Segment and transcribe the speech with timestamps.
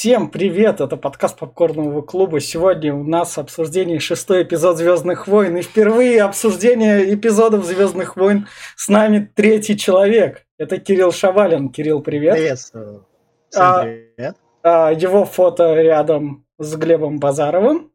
[0.00, 0.80] Всем привет!
[0.80, 2.38] Это подкаст Попкорного клуба.
[2.38, 5.56] Сегодня у нас обсуждение шестой эпизод Звездных войн.
[5.56, 10.46] И впервые обсуждение эпизодов Звездных войн с нами третий человек.
[10.56, 11.70] Это Кирилл Шавалин.
[11.70, 12.36] Кирилл, привет.
[12.36, 13.08] Приветствую.
[13.50, 14.36] Всем А, привет.
[14.62, 17.90] А, его фото рядом с Глебом Базаровым.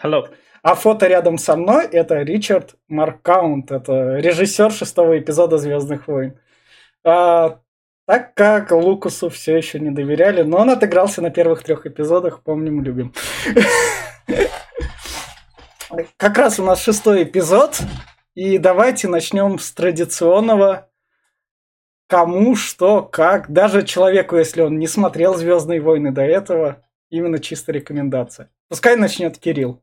[0.00, 0.28] Hello.
[0.62, 3.72] А фото рядом со мной это Ричард Маркаунт.
[3.72, 6.38] Это режиссер шестого эпизода Звездных войн.
[7.02, 7.58] А,
[8.06, 12.82] так как Лукасу все еще не доверяли, но он отыгрался на первых трех эпизодах, помним,
[12.82, 13.14] любим.
[16.16, 17.80] Как раз у нас шестой эпизод,
[18.34, 20.88] и давайте начнем с традиционного
[22.08, 23.50] кому, что, как.
[23.50, 28.50] Даже человеку, если он не смотрел Звездные войны до этого, именно чисто рекомендация.
[28.68, 29.82] Пускай начнет Кирилл.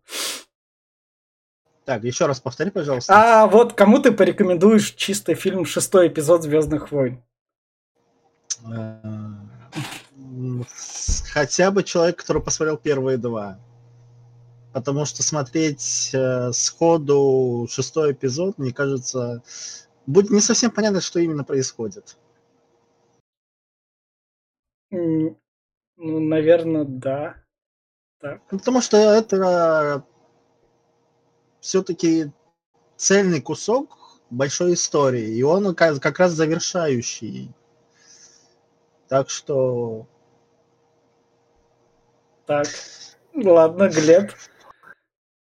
[1.86, 3.14] Так, еще раз повтори, пожалуйста.
[3.16, 7.24] А вот кому ты порекомендуешь чисто фильм шестой эпизод Звездных войн?
[8.66, 9.02] Э,
[11.32, 13.60] Хотя бы человек, который посмотрел первые два.
[14.74, 19.44] Потому что смотреть э, сходу шестой эпизод, мне кажется,
[20.06, 22.18] будет не совсем понятно, что именно происходит.
[24.92, 25.38] Ну,
[25.98, 27.36] наверное, да.
[28.20, 28.42] Так.
[28.52, 30.04] Ну, Потому что это
[31.60, 32.32] все-таки
[32.96, 33.98] цельный кусок
[34.30, 37.52] большой истории, и он как раз завершающий.
[39.10, 40.08] Так что
[42.46, 42.68] Так.
[43.36, 44.32] Ладно, Глеб.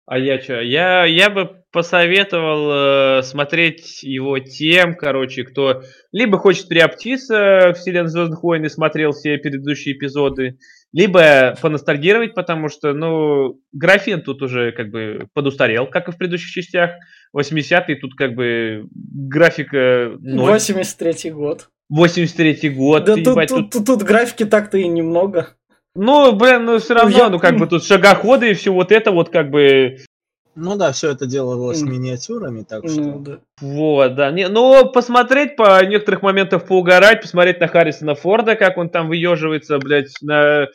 [0.05, 0.59] А я что?
[0.61, 8.09] Я, я бы посоветовал э, смотреть его тем, короче, кто либо хочет приобщиться в вселенную
[8.09, 10.57] Звездных войн и смотрел все предыдущие эпизоды,
[10.93, 16.51] либо поностальгировать, потому что, ну, графин тут уже как бы подустарел, как и в предыдущих
[16.51, 16.91] частях.
[17.37, 20.53] 80-й тут как бы графика ноль.
[20.53, 21.69] 83 год.
[21.91, 23.05] 83-й год.
[23.05, 25.49] Да тут, ебать, тут, тут, тут графики так-то и немного.
[25.95, 29.11] Ну, блин, ну все равно, я- ну как бы тут шагоходы и все вот это
[29.11, 29.97] вот как бы
[30.55, 31.91] Ну да, все это делалось М.
[31.91, 33.01] миниатюрами, так что.
[33.01, 33.39] Ну, да.
[33.61, 34.29] Вот, да.
[34.31, 39.77] Не, ну, посмотреть по некоторых моментов поугарать, посмотреть на Харрисона Форда, как он там выеживается,
[39.79, 40.67] блядь, на...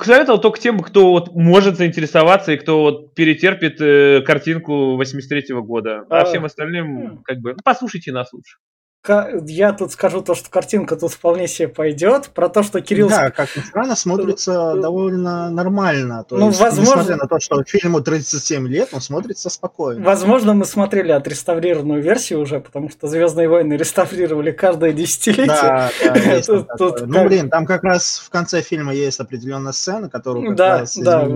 [0.00, 6.06] Советовал только тем, кто вот может заинтересоваться и кто вот перетерпит э, картинку 83-го года.
[6.08, 7.22] А, А, всем остальным, м.
[7.24, 8.58] как бы, ну, послушайте нас лучше.
[9.04, 12.28] Я тут скажу то, что картинка тут вполне себе пойдет.
[12.28, 13.08] Про то, что Кирилл...
[13.08, 16.24] Да, как ни странно, смотрится Э, довольно нормально.
[16.28, 20.04] То ну, есть, возможно- несмотря на то, что фильму 37 лет, он смотрится спокойно.
[20.04, 25.46] Возможно, мы смотрели отреставрированную версию уже, потому что Звездные войны реставрировали каждое десятилетие.
[25.46, 26.92] Да, да, есть Тут- тут такое.
[26.92, 31.28] как- Ну, блин, там как раз в конце фильма есть определенная сцена, которую Да, да,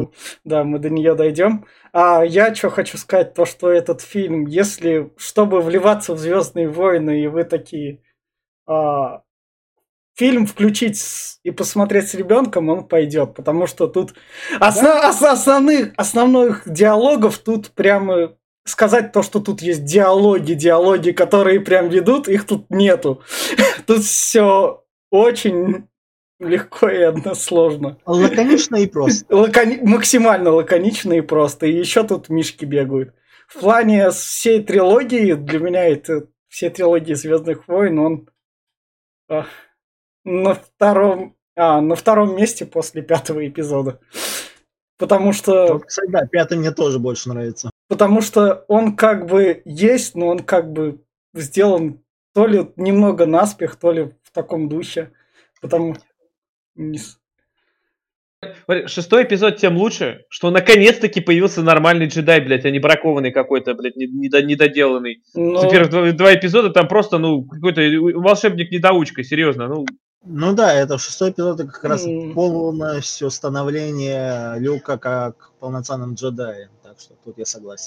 [0.45, 1.65] да, мы до нее дойдем.
[1.99, 7.23] А я что хочу сказать, то, что этот фильм, если, чтобы вливаться в Звездные войны,
[7.23, 8.03] и вы такие,
[8.67, 9.23] а,
[10.15, 14.13] фильм включить с- и посмотреть с ребенком, он пойдет, потому что тут
[14.61, 18.37] осно- ос- основных, основных диалогов тут прямо
[18.67, 23.23] сказать то, что тут есть диалоги, диалоги, которые прям ведут, их тут нету.
[23.87, 25.89] Тут все очень
[26.41, 27.99] легко и односложно.
[28.07, 29.25] Лаконично и просто.
[29.35, 31.67] Лакони- максимально лаконично и просто.
[31.67, 33.15] И еще тут мишки бегают.
[33.49, 38.29] В плане всей трилогии, для меня это все трилогии Звездных войн, он
[39.29, 39.47] а,
[40.25, 44.01] на втором, а, на втором месте после пятого эпизода.
[44.99, 47.71] Потому что, Вот, кстати, да, пятый мне тоже больше нравится.
[47.89, 51.03] потому что он как бы есть, но он как бы
[51.35, 52.03] сделан
[52.35, 55.13] то ли немного наспех, то ли в таком духе.
[55.61, 55.97] Потому
[58.87, 63.97] Шестой эпизод тем лучше, что наконец-таки появился нормальный джедай, блядь, а не бракованный какой-то, блядь,
[63.97, 65.23] не- недо- недоделанный.
[65.35, 69.87] но- За первых два, два эпизода там просто, ну, какой-то волшебник-недоучка, серьезно, ну,
[70.29, 72.35] Ну да, это шестой эпизод это как раз М.
[72.35, 76.71] полностью становление Люка как полноценным джедаем.
[76.83, 77.87] Так что тут я согласен.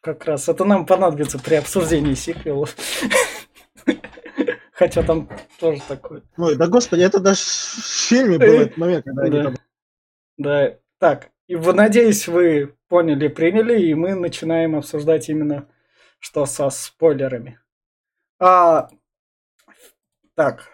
[0.00, 2.74] Как раз это нам понадобится при обсуждении сиквелов.
[4.74, 5.28] Хотя там
[5.60, 6.22] тоже такое.
[6.36, 9.54] Ой, да господи, это даже в фильме был этот момент, когда они там...
[10.36, 10.78] Да.
[10.98, 15.68] Так, и в- надеюсь, вы поняли, приняли, и мы начинаем обсуждать именно
[16.18, 17.60] что со спойлерами.
[18.40, 18.88] А,
[20.34, 20.68] так,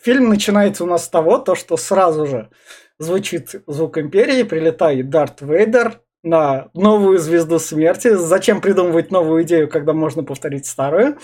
[0.00, 2.50] фильм начинается у нас с того, то, что сразу же
[2.98, 8.14] звучит звук Империи, прилетает Дарт Вейдер на новую звезду смерти.
[8.14, 11.18] Зачем придумывать новую идею, когда можно повторить старую?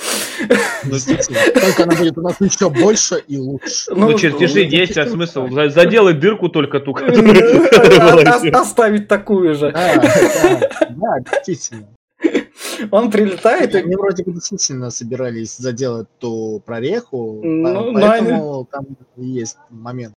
[0.85, 3.91] Ну, действительно, Только она будет у нас еще больше и лучше.
[3.91, 5.49] ну, Ну, чертежи ну, есть, а смысл?
[5.49, 8.51] За- Заделай дырку только ту, всё.
[8.53, 9.71] Оставить такую же.
[9.73, 11.87] Да, действительно.
[12.91, 18.87] Он прилетает и Они вроде бы действительно собирались заделать ту прореху, Ну, но поэтому там
[19.17, 20.15] и есть момент.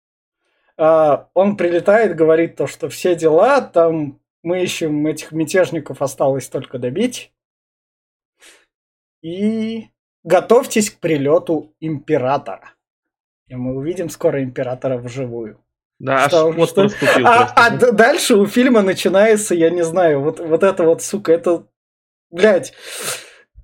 [0.78, 6.78] А, он прилетает, говорит то, что все дела, там мы ищем этих мятежников, осталось только
[6.78, 7.32] добить.
[9.22, 9.88] И
[10.24, 12.74] готовьтесь к прилету императора.
[13.48, 15.62] И мы увидим скоро императора вживую.
[15.98, 20.20] Да, Что- аж вот что- проступил А, а дальше у фильма начинается, я не знаю,
[20.22, 21.66] вот, вот это вот, сука, это,
[22.30, 22.72] блядь,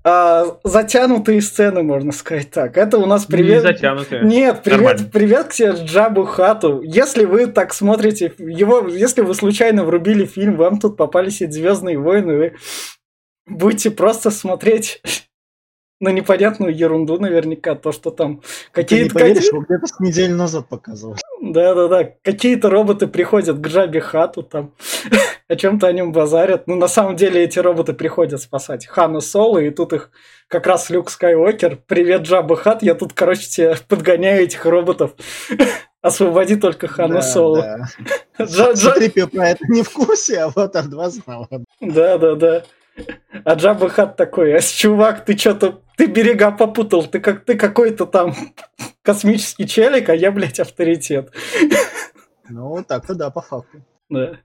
[0.08, 2.78] а, затянутые сцены, можно сказать так.
[2.78, 3.62] Это у нас Не привет...
[3.62, 4.22] затянутые.
[4.22, 5.10] Нет, привет, Нормально.
[5.12, 6.80] привет к тебе, Джабу Хату.
[6.80, 11.98] Если вы так смотрите его, если вы случайно врубили фильм, вам тут попались эти Звездные
[11.98, 12.54] войны, вы
[13.48, 15.02] будете просто смотреть
[16.00, 19.14] на непонятную ерунду наверняка, то, что там Ты не какие-то...
[19.14, 21.18] поверишь, его где-то с неделю назад показывали.
[21.40, 24.74] Да-да-да, какие-то роботы приходят к Джабе Хату там,
[25.48, 26.66] о чем-то о нем базарят.
[26.66, 30.10] Ну, на самом деле эти роботы приходят спасать Хана Соло, и тут их
[30.48, 31.78] как раз Люк Скайуокер.
[31.86, 35.12] Привет, Джаба Хат, я тут, короче, тебе подгоняю этих роботов.
[36.02, 37.62] Освободи только Хана Да, Соло.
[37.62, 37.88] да.
[38.44, 41.48] Джа- Джа- Смотри, про это не в курсе, а вот от два знал.
[41.80, 42.64] Да-да-да.
[43.44, 48.06] А Джаба Хат такой, а чувак, ты что-то, ты берега попутал, ты как ты какой-то
[48.06, 48.34] там
[49.02, 51.32] космический челик, а я, блядь, авторитет.
[52.48, 53.82] Ну, так-то да, по факту.
[54.08, 54.38] Да.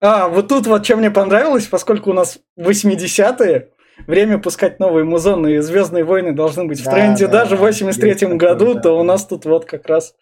[0.00, 3.70] А, вот тут вот что мне понравилось, поскольку у нас 80-е,
[4.06, 7.64] время пускать новые музоны и Звездные войны должны быть в Да, тренде да, даже в
[7.64, 8.80] 83-м есть такое, году, да.
[8.80, 10.14] то у нас тут вот как раз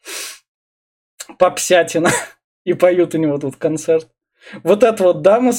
[1.38, 2.10] попсятина.
[2.64, 4.08] И поют у него тут концерт.
[4.62, 5.52] Вот эта вот дама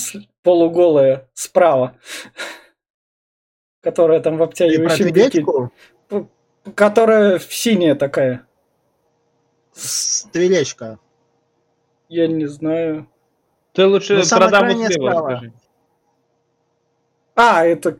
[0.43, 1.95] полуголая справа,
[3.81, 5.69] которая там в обтягивающем бикини,
[6.75, 8.45] которая в синяя такая.
[9.73, 10.99] с Твилечка.
[12.09, 13.07] Я не знаю.
[13.73, 15.29] Ты лучше Ну, про даму слева справа.
[15.31, 15.53] расскажи.
[17.35, 17.99] А, это...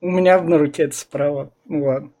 [0.00, 1.50] У меня на руке это справа.
[1.64, 2.12] Ну ладно.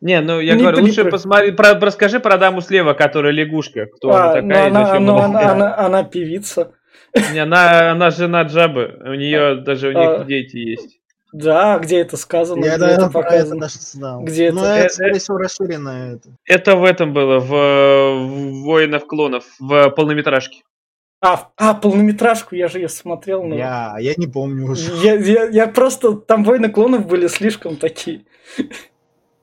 [0.00, 3.86] Не, ну я Не говорю, лучше при- посмотри, про, расскажи про даму слева, которая лягушка.
[3.86, 6.72] Кто А, она ну такая и она, ну она она, она, она певица.
[7.32, 10.18] Не, она, она жена Джабы, у нее даже у А.
[10.18, 11.00] них дети есть.
[11.32, 13.60] Да, где это сказано, Я где даже это это показано.
[13.60, 14.22] даже знал.
[14.22, 14.68] Где Ну, это?
[14.72, 16.28] это, Э, скорее всего, расширенное это.
[16.46, 20.62] Это в этом было, в, в Воинов клонов, в полнометражке.
[21.20, 23.42] А, а, полнометражку, я же ее смотрел.
[23.44, 24.90] но- Я, я не помню уже.
[25.04, 26.12] Я, я, я просто...
[26.14, 28.24] Там войны клонов были слишком такие.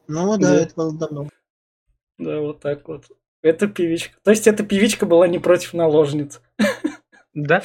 [0.07, 0.62] Ну да, Да.
[0.62, 1.30] это было давно.
[2.18, 3.04] Да, вот так вот.
[3.44, 4.16] Это певичка.
[4.24, 6.42] То есть эта певичка была не против наложниц.
[7.35, 7.61] Да?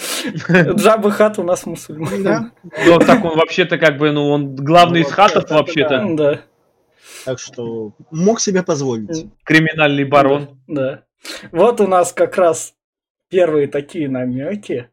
[0.51, 2.23] Джаба Хат у нас мусульман.
[2.23, 2.51] Да.
[2.85, 6.17] Ну, так он вообще-то как бы, ну, он главный Ну, из хатов вообще-то вообще-то.
[6.17, 6.41] Да,
[7.25, 9.27] Так что мог себе позволить.
[9.45, 10.61] Криминальный барон.
[10.67, 11.05] да.
[11.53, 12.75] Вот у нас как раз
[13.29, 14.89] первые такие намеки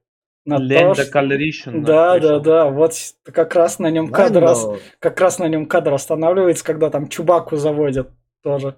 [0.46, 1.84] на Ленда что- Калеришин.
[1.84, 2.66] Да, да, да.
[2.70, 2.94] Вот
[3.32, 4.80] как раз на нем кадр, Ландо.
[5.00, 8.10] как раз на нем кадр останавливается, когда там Чубаку заводят
[8.44, 8.76] тоже.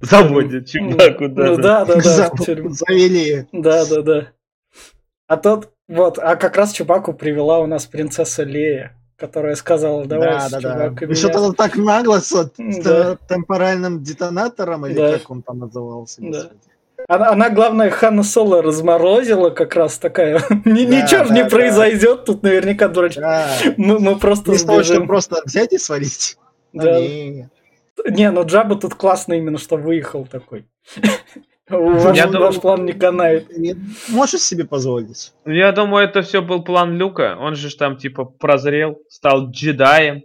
[0.00, 1.44] Заводит Чубаку, да.
[1.46, 1.84] Ну, да.
[1.84, 2.00] да, да, да.
[2.00, 2.30] За-.
[2.38, 3.46] Завели.
[3.52, 4.26] Да, да, да.
[5.26, 10.28] А тот, вот, а как раз Чубаку привела у нас принцесса Лея, которая сказала, давай
[10.32, 10.72] Да, с да, да.
[10.88, 11.48] Чубакой И Что-то меня».
[11.48, 13.16] он так нагло с Да.
[13.28, 15.12] темпоральным детонатором, или Да.
[15.18, 16.20] как он там назывался.
[16.22, 16.50] Да.
[17.08, 20.40] Она, она, главное, Ханна Соло разморозила как раз такая.
[20.64, 21.48] Ни- Да, Ничего же да, не да.
[21.50, 23.20] произойдет, тут наверняка дурачки.
[23.20, 23.48] Да.
[23.76, 25.08] Мы, мы просто Вместо того, чтобы сбежим.
[25.08, 26.36] просто взять и свалить.
[26.74, 27.00] А Да.
[27.00, 27.48] не.
[28.04, 30.66] Не, ну Джаба тут классно именно, что выехал такой.
[31.68, 33.48] Ваш, Я ваш думал- план не канает.
[34.08, 35.32] Можешь себе позволить.
[35.44, 37.36] Я думаю, это все был план Люка.
[37.40, 40.24] Он же там типа прозрел, стал джедаем.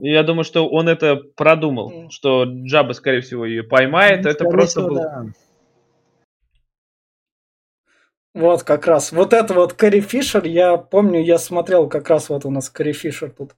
[0.00, 4.22] И я думаю, что он это продумал, что Джаба, скорее всего, ее поймает.
[4.24, 4.96] Ну, это просто всего, был...
[5.02, 5.24] да.
[8.34, 9.10] Вот как раз.
[9.10, 12.92] Вот это вот Кэрри Фишер, я помню, я смотрел как раз вот у нас Кэрри
[12.92, 13.56] Фишер тут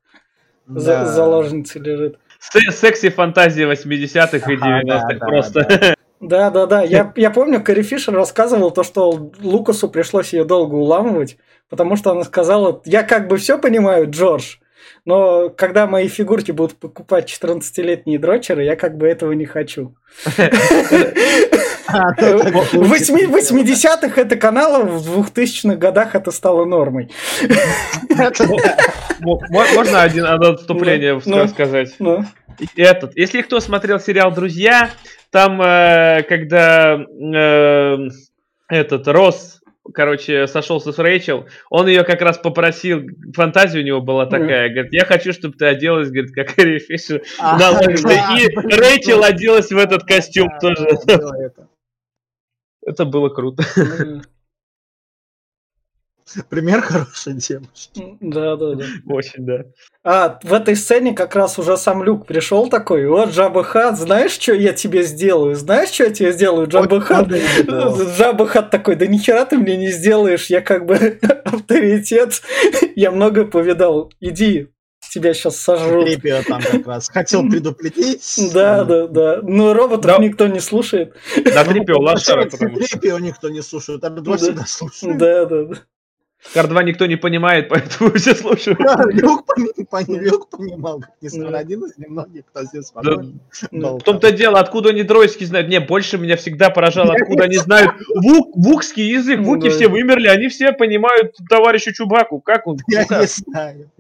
[0.67, 1.07] за, Да.
[1.07, 2.19] заложницей лежит.
[2.41, 5.95] Се- Секси-фантазии 80-х и Ага, 90-х да, да, просто.
[6.21, 6.83] Да, да, да.
[6.83, 11.39] Я, я помню, Кэрри Фишер рассказывал то, что Лукасу пришлось ее долго уламывать,
[11.71, 14.57] потому что она сказала, я как бы все понимаю, Джордж,
[15.07, 19.95] но когда мои фигурки будут покупать 14-летние дрочеры, я как бы этого не хочу.
[21.93, 27.11] А, В восьми- 80-х это канала, в 2000-х годах это стало нормой.
[29.21, 31.49] Мо- мо- Можно один одно отступление Ну, ну.
[31.49, 31.95] сказать?
[31.99, 32.25] Ну,
[32.77, 33.17] Этот.
[33.17, 34.91] Если кто смотрел сериал «Друзья»,
[35.31, 37.97] там, э, когда э,
[38.69, 39.61] этот Росс,
[39.95, 43.03] короче, сошелся с Рэйчел, он ее как раз попросил,
[43.35, 47.23] фантазия у него была такая, говорит, я хочу, чтобы ты оделась, говорит, как Кэрри Фишер
[47.39, 48.03] А, на лыжи».
[48.03, 50.89] да, И Рэйчел оделась в этот костюм тоже.
[52.83, 53.05] Это.
[53.05, 53.65] Было круто.
[56.49, 58.17] Пример хорошей девушки.
[58.21, 58.85] Да, да, да.
[59.07, 59.65] Очень, да.
[60.05, 64.33] А, в этой сцене как раз уже сам Люк пришел такой, вот Джаба Хат, знаешь,
[64.33, 65.57] что я тебе сделаю?
[65.57, 67.29] Знаешь, что я тебе сделаю, Джаба Хат?
[68.17, 72.43] Джаба Хат такой, да нихера ты мне не сделаешь, я как бы авторитет,
[72.95, 74.69] я много повидал, иди,
[75.11, 76.07] тебя сейчас сожрут.
[76.07, 78.23] Трипио там как раз хотел предупредить.
[78.55, 79.41] Да, да, да.
[79.43, 80.19] Но роботов Да.
[80.19, 81.15] никто не слушает.
[81.35, 84.21] Почему потому что Трипио никто не слушает, а Да.
[84.23, 85.19] два всегда слушают.
[85.19, 85.75] Да, да, да.
[86.55, 88.79] Кар-2 никто не понимает, поэтому все слушают.
[88.79, 91.35] Да, Люк пони- пони- Люк понимал, как ни Да.
[91.35, 93.33] странно, один из немногих, кто здесь Да, спокойно
[93.71, 93.99] Ну, болтал.
[93.99, 95.69] В том-то дело, откуда они тройский знают.
[95.69, 99.41] Не, больше меня всегда поражало, откуда они знают вук, вукский язык.
[99.41, 99.75] Вуки Да.
[99.75, 102.41] все вымерли, они все понимают товарища Чубаку.
[102.41, 102.79] Как он?
[102.89, 103.21] Я ну как?
[103.21, 103.91] не знаю.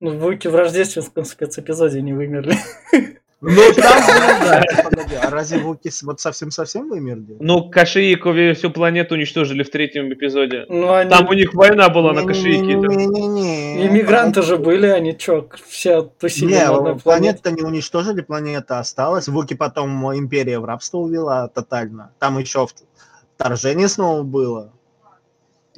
[0.00, 2.56] Ну, Вуки в рождественском спецэпизоде не вымерли.
[3.40, 4.02] Ну, там,
[4.42, 4.62] да.
[4.82, 7.36] Погоди, а разве Вуки вот совсем-совсем вымерли?
[7.38, 10.64] Ну, Кашиикове всю планету уничтожили в третьем эпизоде.
[10.68, 11.08] Ну, они...
[11.08, 12.76] Там у них война была на Кашиике.
[12.80, 12.88] да.
[12.88, 13.86] Не-не-не-не.
[13.86, 19.28] Иммигранты же были, они чё, все тусили Не, на планету-то не уничтожили, планета осталась.
[19.28, 22.10] Вуки потом империя в рабство увела тотально.
[22.18, 22.66] Там еще
[23.36, 24.72] вторжение снова было.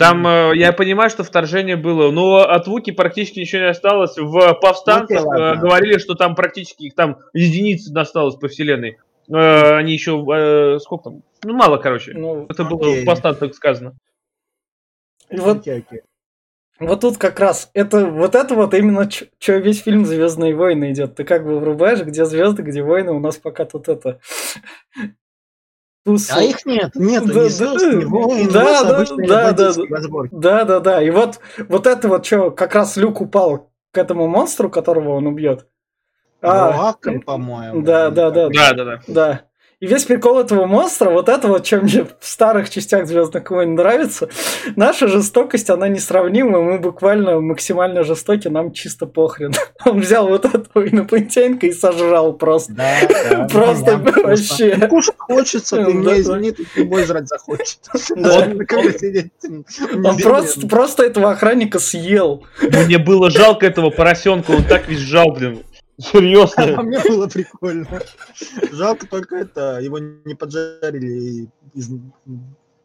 [0.00, 4.16] Там, э, я понимаю, что вторжение было, но от Вуки практически ничего не осталось.
[4.16, 5.42] В повстанцах ладно.
[5.42, 8.96] э, говорили, что там практически их там единицы досталось по вселенной.
[9.28, 11.22] Э, Они еще, э, сколько там?
[11.44, 12.14] Ну, мало, короче.
[12.14, 13.02] Ну, Это было Окей.
[13.02, 13.92] в повстанцах сказано.
[15.30, 16.00] вот, Окей, окей.
[16.78, 21.16] вот тут как раз, это вот это вот именно, что весь фильм Звездные войны идет.
[21.16, 24.18] Ты как бы врубаешь, где звезды, где войны, у нас пока тут это...
[26.04, 27.78] туз- А их нет, нет, Да, звезд,
[28.52, 30.28] да, да, да, да, да, да.
[30.30, 31.02] Да, да, да.
[31.02, 35.26] И вот, вот это вот что, как раз Люк упал к этому монстру, которого он
[35.26, 35.66] убьет.
[36.42, 37.82] А, Лаком, по-моему.
[37.82, 38.48] да, да, да.
[38.48, 39.00] Да, да, да.
[39.06, 39.49] Да.
[39.80, 43.74] И весь прикол этого монстра, вот это вот, чем мне в старых частях Звездных войн
[43.74, 44.28] нравится,
[44.76, 49.54] наша жестокость, она несравнима, мы буквально максимально жестоки, нам чисто похрен.
[49.86, 52.74] Он взял вот этого инопланетянка и сожрал просто.
[52.74, 54.22] Да, да, Просто просто.
[54.22, 54.76] вообще.
[54.76, 56.20] Ну, Кушать хочется, ты Да, меня да.
[56.20, 57.78] извини, тут любой жрать захочет.
[58.16, 58.50] Да.
[60.04, 62.44] Он просто, просто этого охранника съел.
[62.60, 65.62] Мне было жалко этого поросенка, он так визжал, блин.
[66.00, 66.82] А Серьезно.
[66.82, 67.86] мне было прикольно.
[68.72, 71.48] Жалко только это, его не поджарили.
[71.74, 71.80] и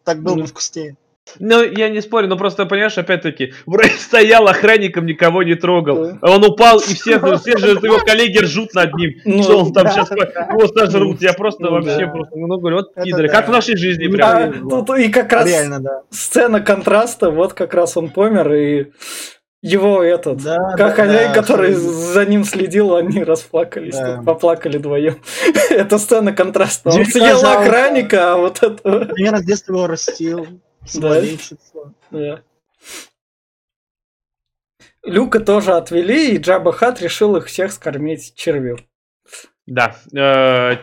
[0.03, 0.45] Так было бы Ну.
[0.47, 0.97] вкуснее.
[1.39, 6.03] Ну, я не спорю, но просто, понимаешь, опять-таки, вроде стоял охранником, никого не трогал.
[6.03, 6.17] Да.
[6.21, 9.73] А Он упал, и все, все же его коллеги ржут над ним, Ну, что он
[9.73, 10.15] там да, сейчас да.
[10.51, 11.21] его сожрут.
[11.23, 12.11] Я просто Ну, вообще да.
[12.11, 13.33] просто, ну, говорю, вот пидоры, да.
[13.33, 14.67] как в нашей жизни, Ну, прям.
[14.67, 16.03] А тут и как раз Реально, да.
[16.11, 18.91] сцена контраста, вот как раз он помер, и
[19.65, 24.17] его этот, Да, как да, хозяин, да, который что- за ним следил, они расплакались, Да.
[24.17, 25.19] тут поплакали вдвоем.
[25.71, 26.89] Это сцена контраста.
[26.91, 29.11] Он съел охранника, а вот это...
[29.17, 30.47] Я с детства его растил.
[30.85, 32.41] С Да.
[35.03, 38.77] Люка тоже отвели, и Джаба Хат решил их всех скормить червю.
[39.65, 39.95] Да.
[40.13, 40.77] э,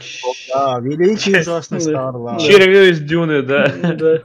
[0.53, 1.85] Да, великий ужасный Да.
[1.85, 2.41] Стар Вар.
[2.41, 3.69] Червю из Дюны, да.
[3.69, 4.23] Да.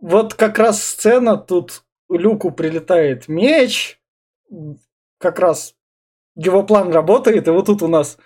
[0.00, 1.82] Вот как раз сцена, тут
[2.18, 3.98] Люку прилетает меч,
[5.18, 5.74] как раз
[6.36, 8.18] его план работает, и вот тут у нас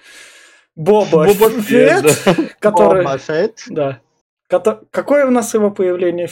[0.75, 2.35] Боба, Боба Фетт, да.
[2.61, 3.05] который...
[3.05, 3.65] Боба Фетт.
[3.69, 4.01] Да.
[4.49, 6.29] Кото- Какое у нас его появление?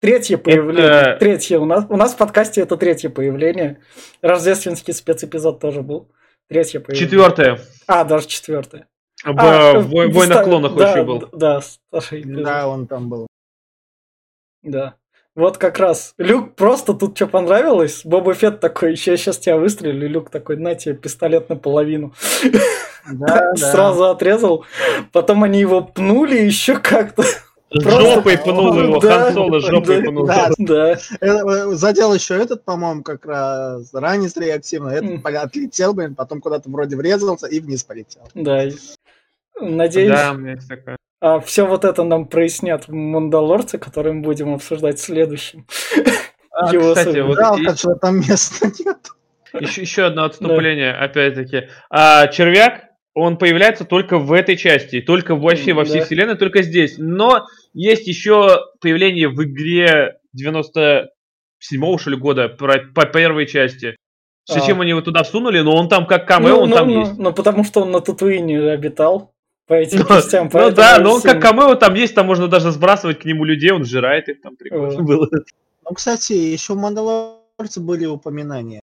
[0.00, 0.84] Третье появление.
[0.90, 1.86] Это- Третье у нас.
[1.88, 3.80] У нас в подкасте это третье появление.
[4.20, 6.10] Рождественский спецэпизод тоже был.
[6.48, 7.06] Третье появление.
[7.08, 7.60] Четвертое.
[7.86, 8.86] А, даже четвертое.
[9.24, 11.28] В А, в Вой- в Войнах клонах да, вообще был.
[11.32, 12.44] Да, старший эпизод.
[12.44, 13.26] Да, он там был.
[14.62, 14.96] Да.
[15.34, 16.14] Вот как раз.
[16.18, 18.02] Люк просто тут что понравилось.
[18.04, 20.08] Боба Фетт такой, еще я сейчас тебя выстрелю.
[20.08, 22.14] Люк такой, на тебе пистолет наполовину.
[23.10, 23.56] Да, да.
[23.56, 24.64] Сразу отрезал.
[25.10, 27.24] Потом они его пнули еще как-то.
[27.72, 30.26] Жопой пнул его, Да, Хан жопой да, пнул.
[30.26, 30.50] да.
[30.58, 30.90] Да.
[30.92, 34.90] Э, э, Задел еще этот, по-моему, как раз ранец реактивно.
[34.90, 38.22] Этот отлетел, блин, потом куда-то вроде врезался и вниз полетел.
[38.34, 38.66] Да.
[39.60, 40.96] Надеюсь, Да, у меня есть такое.
[41.24, 45.66] А все вот это нам прояснят Мандалорцы, которые мы будем обсуждать в следующем.
[46.52, 48.98] А, Его кстати, вот Жалко, что там места нет.
[49.58, 51.68] еще, еще одно отступление, опять-таки.
[51.88, 56.04] А, червяк, он появляется только в этой части, только вообще во всей Да.
[56.04, 56.96] вселенной, только здесь.
[56.98, 63.96] Но есть еще появление в игре 97-го, что ли, года, про- по первой части.
[64.46, 64.52] А.
[64.52, 67.00] Зачем они его туда всунули, но он там как камео, ну, он ну, там ну,
[67.00, 67.18] есть.
[67.18, 69.33] ну, потому что он на Татуине обитал
[69.66, 70.50] по этим Ну, частям.
[70.52, 73.44] Ну да, но он всем- как камео там есть, там можно даже сбрасывать к нему
[73.44, 75.02] людей, он жирает их, там прикольно О.
[75.02, 75.28] было.
[75.84, 78.80] Ну, кстати, еще в Мандалорце были упоминания.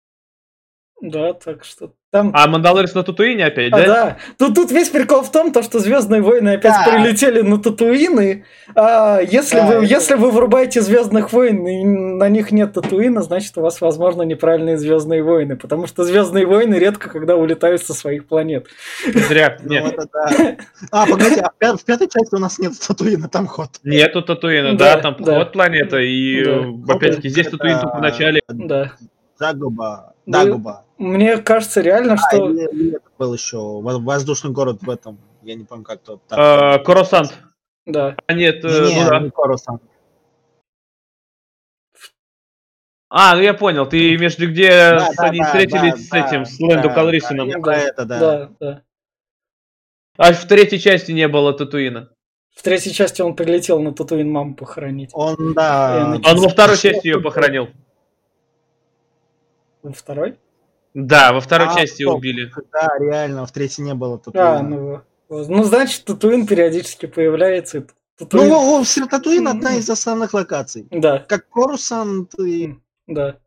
[1.01, 2.31] Да, так что там...
[2.33, 3.85] А Мандалорец на Татуине опять, А, да?
[3.85, 4.17] да.
[4.37, 6.91] Тут, тут весь прикол в том, то, что Звездные войны опять Да.
[6.91, 8.43] прилетели на Татуины.
[8.75, 13.21] А если, Да, вы, это- если вы врубаете Звездных войн и на них нет Татуина,
[13.21, 15.55] значит у вас, возможно, неправильные Звездные войны.
[15.55, 18.67] Потому что Звездные войны редко когда улетают со своих планет.
[19.05, 19.57] Зря.
[19.63, 19.95] Ну, Нет.
[20.11, 20.55] да.
[20.91, 23.69] А, погоди, а в пя- в пятой части у нас нет Татуина, там ход.
[23.83, 25.37] Нету Татуина, Да, да, там да.
[25.39, 28.41] ход планета, и э, опять-таки здесь Татуин только в начале.
[28.49, 28.91] Да.
[29.39, 30.13] Дагуба.
[30.29, 30.85] Ну, Дагуба.
[30.99, 32.49] Мне кажется реально, А, что...
[32.51, 35.19] или- или был еще во- воздушный город в этом.
[35.41, 36.21] Я не помню, как то.
[36.29, 37.33] Э, Коросант.
[37.87, 38.15] Да.
[38.27, 39.19] А нет, э, Не, ну да.
[39.21, 39.81] не Корусант.
[43.09, 46.27] А, ну я понял, ты виду, где Да, да, они да, встретились да, с да,
[46.27, 47.61] этим, с Лэндо да, Калрисоном.
[47.63, 48.19] да, это, да.
[48.19, 48.83] Да, да.
[50.17, 52.11] А в третьей части не было Татуина.
[52.55, 55.09] В третьей части он прилетел на Татуин маму похоронить.
[55.13, 56.03] Он, да.
[56.17, 56.29] Энакин.
[56.29, 57.69] Он во второй части ее похоронил.
[59.83, 60.37] Во второй?
[60.93, 62.17] Да, во второй А, части стоп.
[62.17, 62.51] убили.
[62.71, 64.59] Да, реально, в третьей не было Татуина.
[64.59, 67.85] А, ну, ну значит, Татуин периодически появляется.
[68.17, 68.49] Татуин...
[68.49, 70.87] Ну, в Татуин одна из основных локаций.
[70.91, 72.75] Да, Как Корусант и...
[73.07, 73.37] да.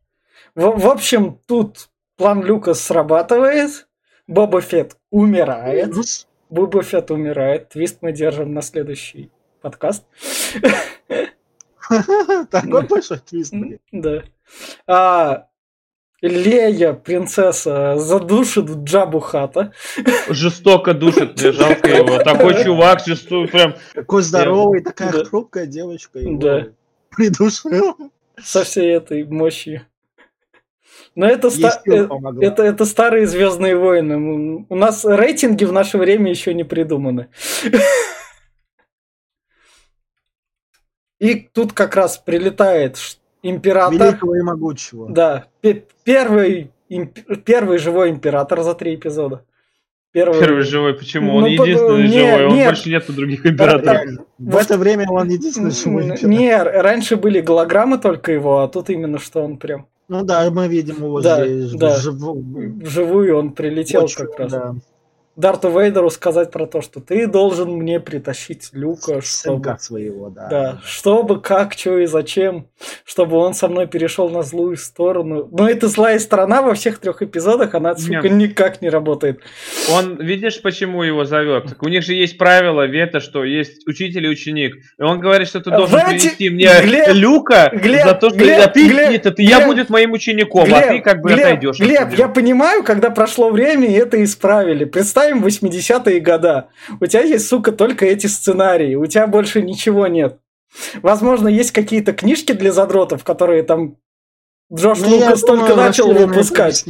[0.54, 3.86] В, в общем, тут план Люка срабатывает,
[4.26, 10.04] Боба Фетт умирает, с- Боба Фетт умирает, твист мы держим на следующий подкаст.
[12.50, 13.52] Такой большой твист.
[14.86, 15.48] Да.
[16.22, 19.72] Лея, принцесса, задушит Джабу Хата.
[20.28, 22.18] Жестоко душит, мне жалко его.
[22.18, 23.74] Такой чувак, жестокий, прям.
[23.92, 25.24] Такой здоровый, такая Да.
[25.24, 26.20] хрупкая девочка.
[26.20, 26.66] его Да.
[27.10, 27.96] Придушил.
[28.42, 29.82] со всей этой мощью.
[31.14, 32.06] Но это, ста- э,
[32.40, 34.64] это, это старые Звездные войны.
[34.68, 37.28] У нас рейтинги в наше время еще не придуманы.
[41.18, 43.92] И тут как раз прилетает ш- император.
[44.08, 45.08] Великого и могучего.
[45.10, 49.42] Да, пе- первый, имп- первый живой император за три эпизода.
[50.12, 51.36] Первый, Первый живой, почему?
[51.36, 52.66] Он Ну, единственный не- живой, он нет.
[52.66, 54.02] больше нету других императоров.
[54.38, 56.28] В это время он единственный живой император.
[56.28, 60.68] Не, раньше были голограммы только его, а тут именно что он прям Ну да, мы
[60.68, 61.72] видим его Да, здесь.
[61.72, 61.96] да.
[61.96, 62.42] живу-
[62.82, 64.52] вживую он прилетел Очень, как раз.
[64.52, 64.74] да.
[65.34, 69.64] Дарту Вейдеру сказать про то, что ты должен мне притащить Люка, чтобы...
[69.64, 70.48] Сынка своего, да.
[70.48, 72.66] Да, чтобы, как, что и зачем,
[73.04, 75.48] чтобы он со мной перешел на злую сторону.
[75.50, 78.32] Но эта злая сторона во всех трех эпизодах, она, сука, Нет.
[78.32, 79.40] никак не работает.
[79.90, 81.64] Он, видишь, почему его зовет?
[81.64, 84.76] Так у них же есть правило, вето, что есть учитель и ученик.
[84.98, 88.38] И он говорит, что ты должен Знаете, принести мне Глеб, Люка Глеб, за то, что
[88.38, 91.30] Глеб, а ты, Глеб, нет, это я Глеб, будет моим учеником, а ты как бы
[91.30, 91.80] Глеб, отойдешь.
[91.80, 94.84] от Глеб, я понимаю, когда прошло время, и это исправили.
[95.22, 96.68] Представим 80-е года.
[97.00, 98.94] У тебя есть, сука, только эти сценарии.
[98.94, 100.38] У тебя больше ничего нет.
[101.02, 103.96] Возможно, есть какие-то книжки для задротов, которые там
[104.72, 106.84] Джош Ну, Лукас только думаю, начал расширенно это выпускать.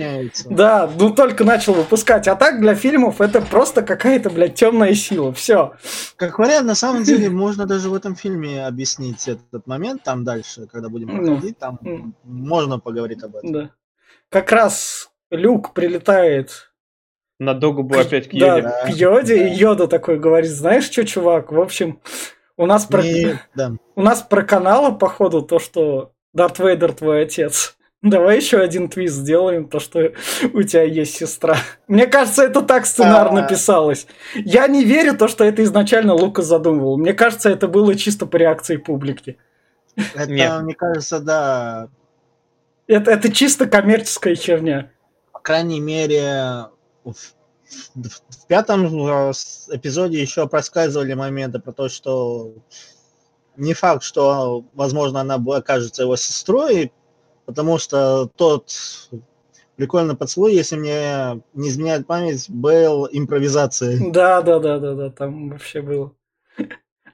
[0.49, 2.29] Да, ну только начал выпускать.
[2.29, 5.33] А так для фильмов это просто какая-то, блядь, темная сила.
[5.33, 5.73] Все.
[6.17, 10.69] Как вариант, на самом деле, можно даже в этом фильме объяснить этот момент, там дальше,
[10.71, 11.27] когда будем Ну.
[11.27, 11.81] проходить, там
[12.23, 13.53] можно поговорить об этом.
[13.53, 13.71] Да.
[14.29, 16.72] Как раз Люк прилетает
[17.43, 18.63] На Догубу опять к Йоде.
[18.63, 19.49] Да, к Йоде, да.
[19.49, 22.01] и Йода такой говорит, знаешь что, чувак, в общем,
[22.57, 23.03] у нас, про...
[23.03, 23.73] Не- да.
[23.97, 27.77] у нас проканало, походу, то, что Дарт Вейдер твой отец.
[28.01, 30.13] Давай еще один твист сделаем, то, что
[30.53, 31.57] у тебя есть сестра.
[31.89, 33.49] Мне кажется, это так сценарно А.
[33.49, 34.07] писалось.
[34.35, 36.97] Я не верю то, что это изначально Лукас задумывал.
[36.97, 39.37] Мне кажется, это было чисто по реакции публики.
[40.15, 40.63] Это, Нет.
[40.63, 41.89] мне кажется, да,
[42.87, 44.91] Это, это чисто коммерческая херня.
[45.33, 46.67] по крайней мере,
[47.05, 47.15] в,
[47.95, 52.53] в- пятом с- эпизоде еще проскальзывали моменты про то, что
[53.57, 56.93] не факт, что, возможно, она окажется его сестрой,
[57.47, 58.71] потому что тот
[59.77, 64.11] прикольный поцелуй, если мне не изменяет память, был импровизацией.
[64.11, 66.13] Да, да, да, да, да, там вообще было.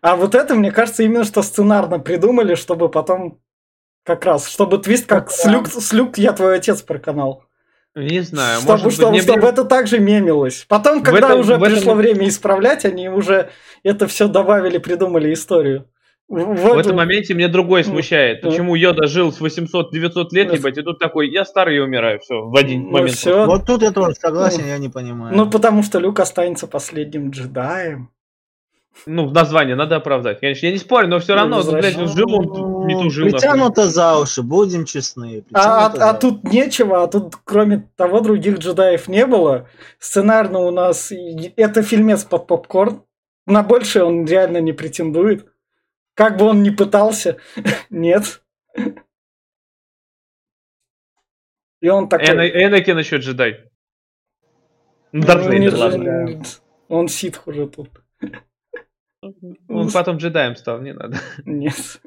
[0.00, 3.40] А вот это, мне кажется, именно что сценарно придумали, чтобы потом
[4.04, 7.44] как раз, чтобы твист как слюк, слюк я твой отец проканал.
[7.98, 10.64] Не знаю, чтобы, может быть, чтобы, мне чтобы ближе- это также мемилось.
[10.68, 13.50] Потом, когда этом- уже в этом- пришло время исправлять, они уже
[13.82, 15.86] это все добавили, придумали историю.
[16.28, 18.42] В, В этом моменте мне другой Ну, смущает.
[18.42, 18.50] ну.
[18.50, 22.20] Почему Йода жил с 800-900 лет, Ну, ебать, и тут такой, я старый и умираю,
[22.20, 23.12] все, в один Ну, момент.
[23.16, 23.46] всё.
[23.46, 25.34] Вот тут я тоже согласен, я не понимаю.
[25.34, 28.10] Ну, потому что Люк останется последним джедаем.
[29.06, 30.40] Ну, в название надо оправдать.
[30.40, 33.10] Конечно, я не спорю, но все Ну, равно, ну, блядь, возвращен- жил он, не ту
[33.10, 33.26] жил.
[33.26, 33.38] нахуй.
[33.40, 35.44] Притянуто за уши, будем честны.
[35.54, 39.68] А, а- а тут нечего, а тут кроме того других джедаев не было.
[40.00, 41.12] Сценарно у нас
[41.56, 43.02] это фильмец под попкорн.
[43.46, 45.46] На большее он реально не претендует.
[46.14, 47.36] Как бы он ни пытался,
[47.90, 48.42] нет.
[51.80, 52.26] И он такой...
[52.26, 53.70] Эна- Энакин еще джедай.
[55.12, 56.42] ну, Дарт не Вейдер, ладно.
[56.88, 57.88] Он ситх уже тут.
[59.22, 61.16] Он потом джедаем стал, не надо.
[61.44, 62.00] Нет.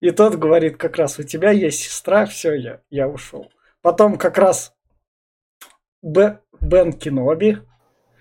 [0.00, 3.50] И тот говорит как раз, у тебя есть сестра, все, я, я ушел.
[3.82, 4.72] Потом как раз
[6.02, 7.58] Б- Бен Кеноби.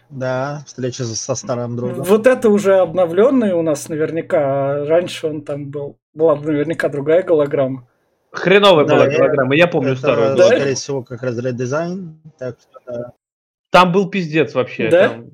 [0.10, 2.04] Да, встреча со старым другом.
[2.04, 4.40] Вот это уже обновленный у нас наверняка.
[4.82, 6.00] а Раньше он там был.
[6.14, 7.88] Была наверняка другая голограмма.
[8.32, 10.36] Хреновая Да, была я- голограмма, я помню Это, старую.
[10.38, 10.46] Да?
[10.48, 12.22] скорее всего, как раз редизайн.
[12.40, 13.14] Так что, да.
[13.70, 14.90] Там был пиздец вообще.
[14.90, 15.10] Да?
[15.10, 15.30] там.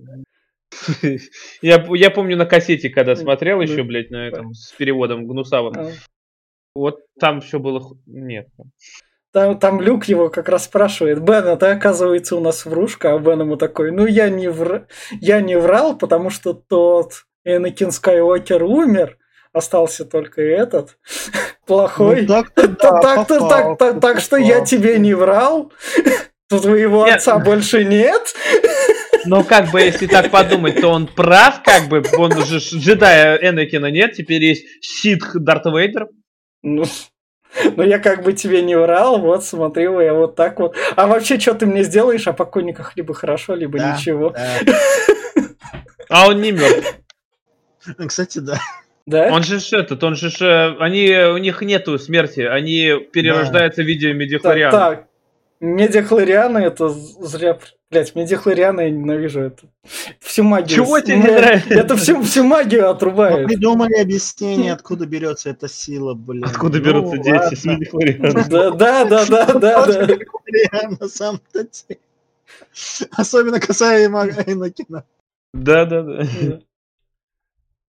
[1.62, 5.74] Я, я помню на кассете, когда смотрел еще, блядь, на этом, с переводом гнусавым.
[5.78, 5.90] А,
[6.76, 7.80] Вот там все было...
[7.80, 8.48] ху- Нет.
[9.32, 13.20] Там, там Люк его как раз спрашивает, Бен, а ты, оказывается, у нас врушка, а
[13.20, 14.88] Бен ему такой, ну, я не, вр...
[15.12, 19.18] я не врал, потому что тот Энакин Скайуокер умер,
[19.52, 20.98] остался только этот,
[21.66, 22.22] плохой.
[22.22, 24.66] Ну, так-то да, так-то- попал, так- так- так что я попал.
[24.68, 25.72] тебе не врал,
[26.50, 28.36] твоего отца больше нет.
[29.26, 33.38] Но как бы, если так подумать, то он прав, как бы, он уже ж- джедая
[33.38, 36.08] Энакина нет, теперь есть ситх Дарт Вейдер.
[36.62, 36.86] Ну,
[37.76, 40.76] ну, я как бы тебе не врал, вот смотри, я вот так вот.
[40.96, 44.32] А вообще, что ты мне сделаешь о покойниках либо хорошо, либо Да, ничего.
[44.32, 44.60] да.
[46.10, 46.96] А он не мертв.
[47.98, 48.60] Ну, Кстати, да.
[49.06, 49.30] Да?
[49.32, 53.86] Он же этот, он же ж, э, они, у них нету смерти, они перерождаются в
[53.86, 54.72] виде Так, медихлориана.
[54.72, 55.08] так.
[55.60, 57.58] Медиахлорианы это зря...
[57.94, 59.68] Блять, медиахлорианы я ненавижу это.
[60.20, 60.68] Всю магию.
[60.84, 61.74] Чего тебе не ну, нравится?
[61.76, 63.46] Это всю, всю магию Мы отрубает.
[63.48, 66.44] придумали объяснение, откуда берется эта сила, блин.
[66.44, 68.48] Откуда Ну, берутся дети с?
[68.50, 70.08] Да, да, да, да, да, да.
[70.48, 72.00] Реально, на самом-то деле.
[73.12, 75.06] Особенно касаемо Энакина.
[75.54, 76.24] Да-да-да.
[76.42, 76.60] Да.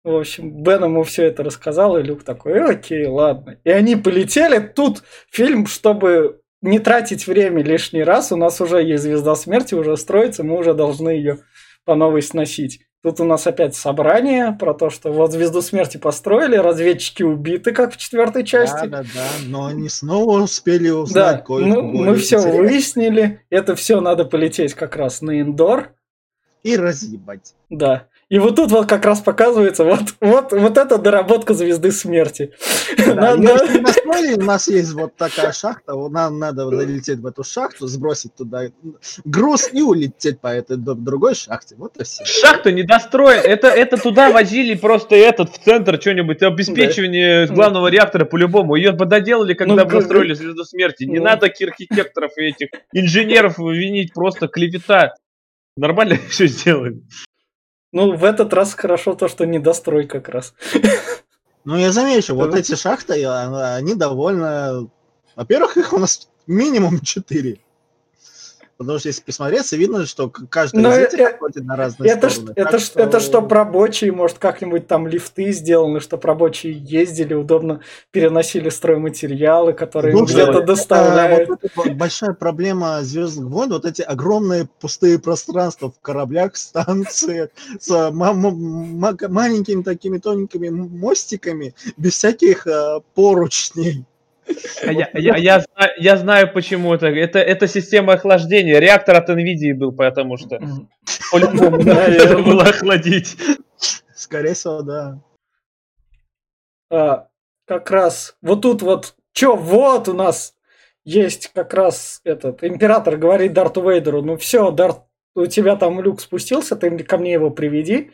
[0.02, 3.58] В общем, Бен ему все это рассказал, и Люк такой, «Э, окей, ладно.
[3.64, 4.60] И они полетели.
[4.60, 9.96] Тут фильм, чтобы не тратить время лишний раз, у нас уже есть Звезда Смерти, уже
[9.96, 11.38] строится, мы уже должны ее
[11.84, 12.82] по новой сносить.
[13.02, 17.94] Тут у нас опять собрание про то, что вот Звезду Смерти построили, разведчики убиты, как
[17.94, 18.86] в четвертой части.
[18.86, 19.26] Да, да, да.
[19.46, 22.60] Но они снова успели Да, узнать кое-что ну, мы более все интересное.
[22.60, 23.40] выяснили.
[23.48, 25.94] Это все надо полететь как раз на Индор.
[26.62, 27.54] И разъебать.
[27.70, 28.08] Да.
[28.30, 32.52] И вот тут вот как раз показывается вот, вот, вот эта доработка звезды смерти.
[32.96, 36.66] Да, На- её на- еще не настроили, у нас есть вот такая шахта, нам надо
[36.70, 38.68] залететь в эту шахту, сбросить туда
[39.24, 41.74] груз и улететь по этой другой шахте.
[41.76, 42.24] Вот и все.
[42.24, 43.40] Шахта недостроена.
[43.40, 47.52] Это, это туда возили просто этот в центр что-нибудь обеспечивание Да.
[47.54, 48.76] главного реактора по-любому.
[48.76, 51.02] Ее бы доделали, когда Ну, построили звезду смерти.
[51.02, 51.24] Не Ну.
[51.24, 55.14] надо архитекторов и этих инженеров винить, просто клевета.
[55.76, 57.02] Нормально все сделали.
[57.92, 60.54] Ну, в этот раз хорошо то, что недострой как раз.
[61.62, 64.88] Ну, я замечу, вот эти шахты, они довольно...
[65.36, 67.60] Во-первых, их у нас минимум 4.
[68.80, 72.12] Потому что если присмотреться, видно, что каждый Но из э- этих э- ходит на разные
[72.12, 72.52] Это, стороны.
[72.56, 77.82] это, Так ж- это чтоб рабочие, может, как-нибудь там лифты сделаны, чтобы рабочие ездили, удобно
[78.10, 81.50] переносили стройматериалы, которые Ну, где-то это- доставляют.
[81.50, 87.50] вот это вот большая проблема Звездных войн, вот эти огромные пустые пространства в кораблях, станциях
[87.78, 94.06] с ма- ма- ма- маленькими такими тоненькими мостиками, без всяких а, поручней.
[94.82, 97.06] А я, я, я знаю, я знаю, почему это.
[97.06, 97.38] это.
[97.38, 98.78] Это система охлаждения.
[98.78, 100.60] Реактор от NVIDIA был, потому что
[101.30, 103.36] по-любому надо было охладить.
[104.14, 105.20] Скорее всего, да.
[106.90, 107.28] А,
[107.66, 110.54] как раз вот тут вот, чё, вот у нас
[111.04, 115.02] есть как раз этот, император говорит Дарту Вейдеру, ну все, Дарт,
[115.36, 118.10] у тебя там люк спустился, ты ко мне его приведи,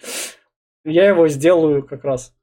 [0.85, 2.36] я его сделаю как раз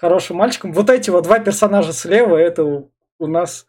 [0.00, 0.72] хорошим мальчиком.
[0.72, 3.66] Вот эти вот два персонажа слева, это у, у нас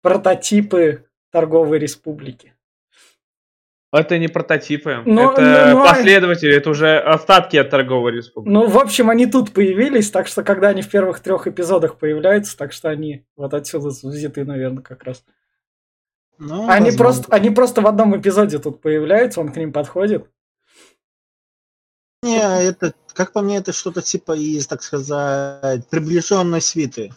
[0.00, 2.54] прототипы торговой республики.
[3.92, 5.02] Это не прототипы.
[5.04, 8.52] Ну, это ну, а- последователи, это уже остатки от торговой республики.
[8.52, 12.56] Ну, в общем, они тут появились, так что когда они в первых трех эпизодах появляются,
[12.56, 15.24] так что они вот отсюда взяты, наверное, как раз.
[16.38, 16.98] Ну, Они возможно.
[16.98, 20.26] просто, они просто в одном эпизоде тут появляются, он к ним подходит.
[22.26, 27.12] Не, это, как по мне, это что-то типа из, так сказать, приближенной свиты.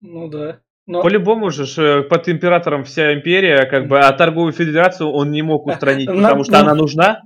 [0.00, 0.60] Ну да.
[0.86, 5.42] Но, По-любому же э, под императором вся империя, как бы, а торговую федерацию он не
[5.42, 7.22] мог устранить, потому что на- она нужна.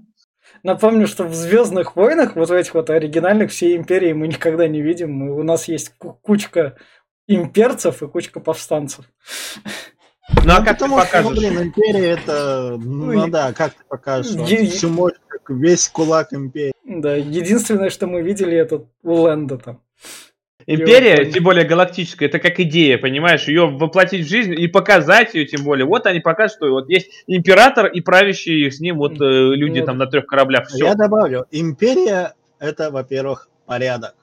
[0.65, 4.83] напомню, что в Звездных войнах, вот в этих вот оригинальных, всей империи мы никогда не
[4.83, 5.23] видим.
[5.31, 6.77] У нас есть ку- кучка
[7.29, 9.05] имперцев и кучка повстанцев.
[10.45, 11.39] Ну а как ты потому что, ну, покажешь?
[11.39, 15.89] блин, империя это, ну Ну, да, как ты покажешь, вот е- всю мощь, как весь
[15.89, 16.73] кулак империи.
[16.85, 19.81] Да, единственное, что мы видели, это у Лэнда там.
[20.67, 25.45] Империя, тем более галактическая, это как идея, понимаешь, ее воплотить в жизнь и показать ее,
[25.47, 25.87] тем более.
[25.87, 29.87] Вот они покажут, что вот есть император и правящие с ним вот э, люди Вот.
[29.87, 30.69] там на трех кораблях.
[30.69, 30.85] Все.
[30.87, 34.15] Я добавлю, империя это, во-первых, порядок.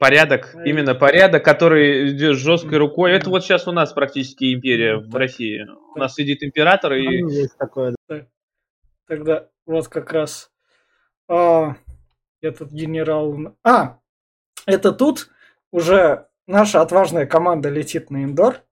[0.00, 3.12] Порядок, именно порядок, который идет жесткой рукой.
[3.12, 5.66] Это вот сейчас у нас практически империя в России.
[5.94, 7.94] У нас сидит император и Ну, Есть такое,
[9.06, 10.50] Тогда вот как раз
[11.28, 11.76] а,
[12.40, 13.54] этот генерал...
[13.62, 13.98] А,
[14.64, 15.28] это тут
[15.70, 18.62] уже наша отважная команда летит на Индор,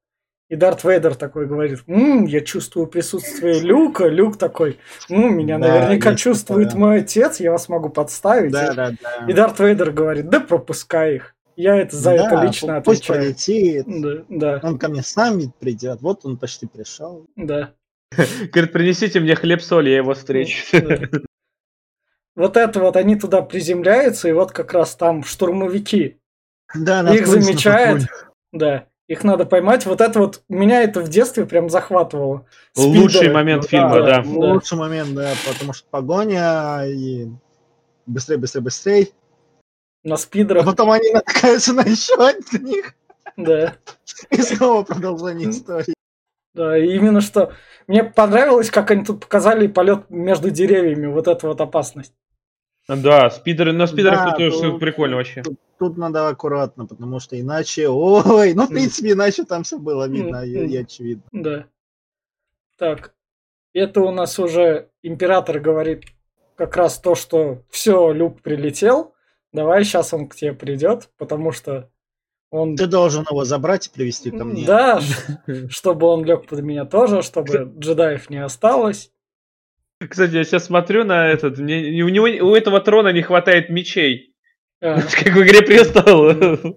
[0.49, 4.07] и Дарт Вейдер такой говорит, «М, я чувствую присутствие Люка.
[4.09, 6.81] Люк такой, ну, меня Да, наверняка чувствует такое.
[6.87, 8.53] мой отец, я вас могу подставить.
[8.53, 9.27] Да, да, да.
[9.29, 11.35] И Дарт Вейдер говорит, да пропускай их.
[11.57, 13.25] Я это за это Да, лично пусть отвечаю.
[13.35, 13.85] полетит.
[13.87, 16.01] Да, да, Он ко мне с нами придет.
[16.03, 17.27] Вот он почти пришел.
[17.37, 17.73] да.
[18.53, 20.65] говорит, принесите мне хлеб, соль, я его встречу.
[20.73, 21.19] Да.
[22.37, 26.19] Вот это вот они туда приземляются, и вот как раз там штурмовики
[26.75, 28.03] Да, их патруль.
[28.53, 29.87] Да, их надо поймать.
[29.87, 32.47] Вот это вот меня это в детстве прям захватывало.
[32.77, 33.35] Лучший Спидеры.
[33.35, 34.23] момент Ну фильма, да.
[34.23, 34.29] да.
[34.29, 37.29] Лучший момент, да, потому что погоня и
[38.07, 39.09] быстрее, быстрее, быстрее.
[40.05, 40.65] На А спидерах.
[40.65, 42.95] потом они натыкаются на еще одних.
[43.37, 43.75] Да,
[44.31, 45.95] И снова продолжение истории.
[46.55, 46.77] да.
[46.79, 47.53] Именно что
[47.87, 51.07] мне понравилось, как они тут показали полет между деревьями.
[51.07, 52.13] Вот эта вот опасность.
[52.89, 55.43] Да, спидеры, на спидерах Да, тоже всё прикольно вообще.
[55.43, 57.89] Тут, тут надо аккуратно, потому что иначе...
[57.89, 61.25] Ой, ну, в принципе, иначе там все было видно и, и очевидно.
[61.33, 61.67] Да.
[62.79, 63.15] Так,
[63.75, 66.05] это у нас уже император говорит
[66.57, 69.15] как раз то, что все, Люк прилетел.
[69.53, 71.91] Давай, сейчас он к тебе придет, потому что
[72.51, 74.65] он Ты должен его забрать и привести ко мне.
[74.65, 75.01] Да,
[75.69, 79.13] чтобы он лег под меня тоже, чтобы джедаев не осталось.
[80.07, 84.33] Кстати, я сейчас смотрю на этот, мне, у него, у этого трона не хватает мечей.
[84.81, 86.77] А, Как в «Игре престолов».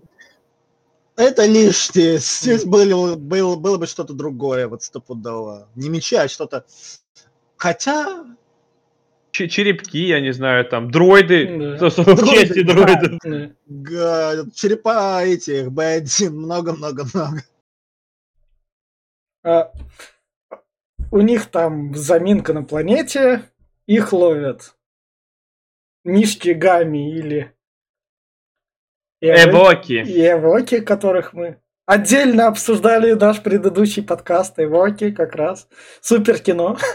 [1.18, 2.18] Это лишнее.
[2.18, 5.70] Здесь было, было, было бы что-то другое, вот стопудово.
[5.76, 6.66] Не мечи, а что-то...
[7.58, 8.26] Хотя...
[9.32, 11.58] Ч- Черепки, я не знаю, там, дроиды.
[11.58, 11.78] Да.
[11.78, 12.74] То, что в Дроиды, чести да.
[12.74, 13.20] дроидов.
[13.24, 13.52] да.
[13.68, 17.44] га- черепа этих, Б1, много-много-много.
[19.44, 19.72] А,
[21.12, 23.44] У них там заминка на планете,
[23.86, 24.76] их ловят
[26.06, 27.54] Мишки Гами или
[29.20, 30.04] Эвоки.
[30.04, 35.68] и Эвоки, которых мы отдельно обсуждали наш предыдущий подкаст Эвоки как раз.
[36.02, 36.78] Супер кино.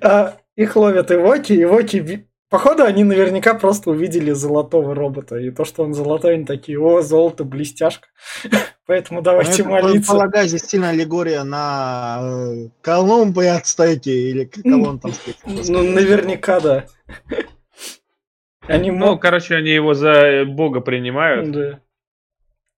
[0.00, 2.26] А, Их ловят Эвоки, Эвоки...
[2.54, 5.38] Походу, они наверняка просто увидели золотого робота.
[5.38, 8.06] И то, что он золотой, они такие, о, золото, блестяшка.
[8.86, 10.12] Поэтому давайте Ну, молиться.
[10.12, 15.40] Полагаю, здесь сильно аллегория на Колумба и Ацтеки, или кого он там встретил.
[15.46, 16.86] Ну, наверняка, да.
[18.68, 21.50] Они Ну, короче, они его за э, бога принимают.
[21.50, 21.80] да.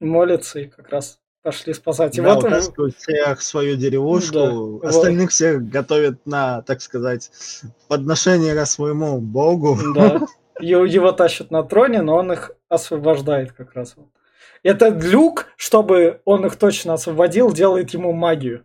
[0.01, 2.19] молятся и как раз пошли спасать.
[2.19, 7.31] И Да, вот утаскивают всех свою деревушку, Да, остальных всех готовят на, так сказать,
[7.87, 9.79] подношение к своему богу.
[9.95, 10.23] Да.
[10.59, 13.95] Его, тащат на троне, но он их освобождает как раз.
[13.97, 14.09] вот.
[14.65, 18.65] Это Люк, чтобы он их точно освободил, делает ему магию.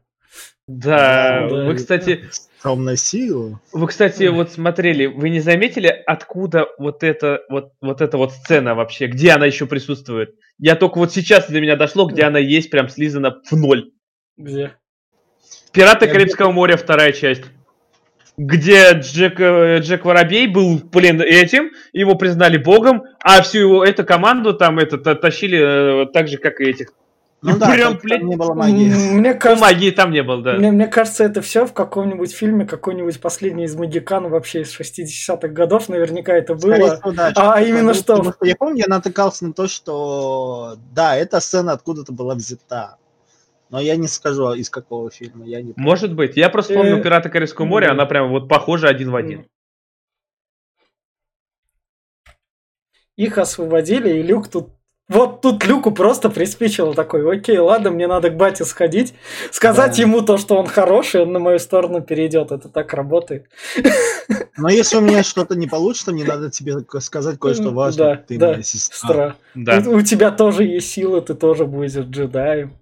[0.78, 1.66] Да, Да.
[1.66, 2.24] вы, кстати,
[2.64, 3.60] Темная сила.
[3.74, 8.74] вы, кстати, вот смотрели, вы не заметили, откуда вот эта вот, вот эта вот сцена
[8.76, 10.36] вообще, где она еще присутствует?
[10.58, 13.92] Я только вот сейчас до меня дошло, где она есть, прям слизана в ноль.
[14.38, 14.74] Где?
[15.74, 17.44] Пираты Я Карибского моря, вторая часть.
[18.38, 24.06] Где Джек, э, Джек Воробей был, блин, этим, его признали богом, а всю его эту
[24.06, 26.94] команду там это та- тащили э, так же, как и этих.
[27.44, 29.14] Ну да, Прям, блядь, не было магии.
[29.14, 30.54] Мне Ну, кажется, магии там не было, да.
[30.54, 35.48] мне, мне кажется, это все в каком-нибудь фильме, какой-нибудь последний из Магикан вообще из 60-х
[35.48, 36.96] годов, наверняка это Скорее было.
[36.98, 38.18] всего, да, А что-то именно что?
[38.18, 42.98] Потому Я помню, я натыкался на то, что да, эта сцена откуда-то была взята.
[43.72, 45.46] Но я не скажу, из какого фильма.
[45.46, 45.90] Я не помню.
[45.90, 46.38] Может быть.
[46.38, 49.48] Я просто вспомнил Э, Пираты Карибского моря, она прям вот похожа один в один.
[53.16, 54.70] Их освободили, и Люк тут...
[55.12, 59.14] Вот тут Люку просто приспичило такой, окей, ладно, мне надо к бате сходить,
[59.52, 60.02] сказать Да.
[60.02, 62.52] ему то, что он хороший, он на мою сторону перейдет.
[62.54, 63.48] Это так работает.
[64.58, 68.16] Но если у меня что-то не получится, мне надо тебе сказать кое-что важное.
[68.16, 68.96] да, Ты да, моя сестра.
[68.96, 69.36] Стра.
[69.54, 69.84] Да.
[69.86, 72.78] У, тебя тоже есть сила, ты тоже будешь джедаем.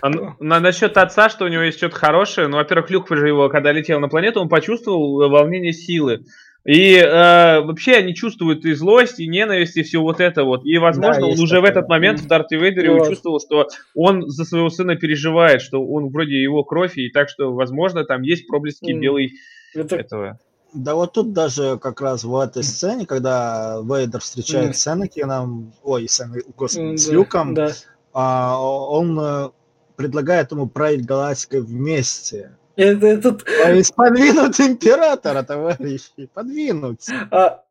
[0.00, 3.48] А на, насчет отца, что у него есть что-то хорошее, ну, во-первых, Люк же его,
[3.48, 6.24] когда летел на планету, он почувствовал волнение силы.
[6.66, 10.64] И э, вообще они чувствуют и злость, и ненависть, и все вот это вот.
[10.64, 11.70] И, возможно, Да, он уже в такое.
[11.70, 13.08] этот момент в Дарте Вейдере Вот.
[13.08, 17.52] чувствовал, что он за своего сына переживает, что он вроде его кровь, и так что,
[17.54, 19.00] возможно, там есть проблески М.
[19.00, 19.34] белой
[19.74, 20.40] Это этого.
[20.74, 24.74] Да вот тут даже как раз в этой сцене, когда Вейдер встречает Мгм.
[24.74, 27.70] с Энакином, ой, с, Эна- господи, М, с да, Люком, Да.
[28.12, 29.50] а, он э,
[29.96, 32.56] предлагает ему править галактикой вместе.
[32.76, 37.06] Это, этот, То есть подвинуть императора, товарищи, подвинуть.
[37.30, 37.64] а,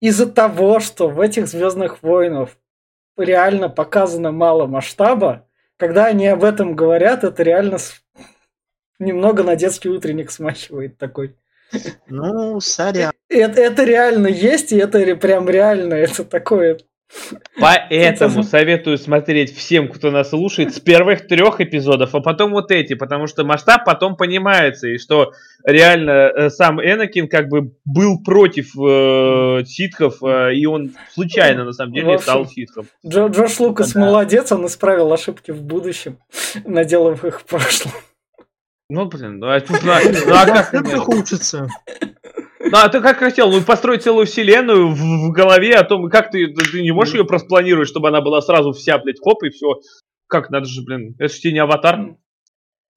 [0.00, 2.50] из-за того, что в этих Звездных войнах
[3.16, 7.78] реально показано мало масштаба, когда они об этом говорят, это реально
[8.98, 11.36] немного на детский утренник смахивает такой.
[12.06, 13.12] Ну, сорян.
[13.28, 16.78] Это, это реально есть, и это прям реально, это такое.
[17.58, 22.70] Поэтому Это- советую смотреть всем, кто нас слушает, с первых трех эпизодов, а потом вот
[22.70, 25.32] эти, потому что масштаб потом понимается, и что
[25.64, 31.72] реально э, сам Энакин как бы был против э, ситхов, э, и он случайно на
[31.72, 32.86] самом деле общем, стал ситхом.
[33.06, 34.00] Джо- Джош Лукас Да.
[34.00, 36.18] молодец, он исправил ошибки в будущем,
[36.64, 37.92] наделав их в прошлом.
[38.88, 41.68] Ну, блин, ну а, тут, ну, а- как Это хочется.
[42.70, 43.50] Ну, а ты как хотел?
[43.50, 44.98] Ну, построить целую вселенную в,
[45.28, 48.40] в голове о том, как ты, ты ты не можешь ее проспланировать, чтобы она была
[48.42, 49.80] сразу вся, блядь, хоп, и все.
[50.26, 52.16] Как, надо же, блин, это же тебе не аватар.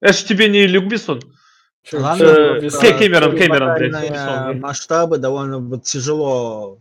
[0.00, 1.20] Это же тебе не Люк Бессон.
[1.92, 6.78] Ладно, э, Кэмерон, Кэмерон, блядь, масштабы довольно вот тяжело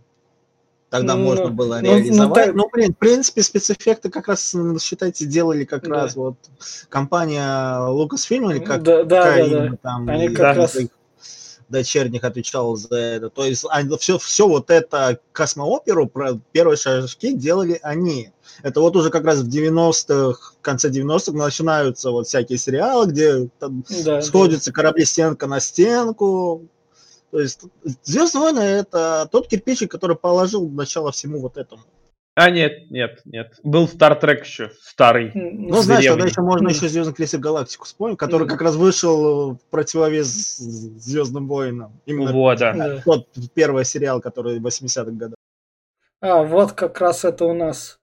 [0.89, 2.45] тогда Ну, можно ну, было ну, ну, реализовать.
[2.45, 5.95] так- Ну, блин, в принципе, спецэффекты как раз, считайте, делали как Да.
[5.95, 6.35] раз вот
[6.89, 9.77] компания Lucasfilm, или как Да, да, какая да, да.
[9.81, 10.89] там Они как раз- своих
[11.69, 13.29] дочерних отвечала за это.
[13.29, 13.65] То есть
[13.99, 18.31] все, все вот это космооперу, про первые шажки делали они.
[18.63, 23.49] Это вот уже как раз в 90-х, в конце 90-х начинаются вот всякие сериалы, где
[23.59, 26.67] там Да, сходятся корабли стенка на стенку.
[27.31, 27.61] То есть
[28.03, 31.83] Звездные войны это тот кирпичик, который положил начало всему вот этому.
[32.39, 33.59] А, нет, нет, нет.
[33.63, 35.31] Был Star Trek еще, старый.
[35.33, 39.59] Ну, знаешь, тогда еще можно еще Звездный крейсер Галактику вспомнить, который как раз вышел в
[39.69, 41.99] противовес Звездным войнам.
[42.05, 42.71] Именно Вот, да.
[42.71, 43.01] Да.
[43.01, 45.35] тот первый сериал, который в 80-х годах.
[46.21, 47.98] А, вот как раз это у нас.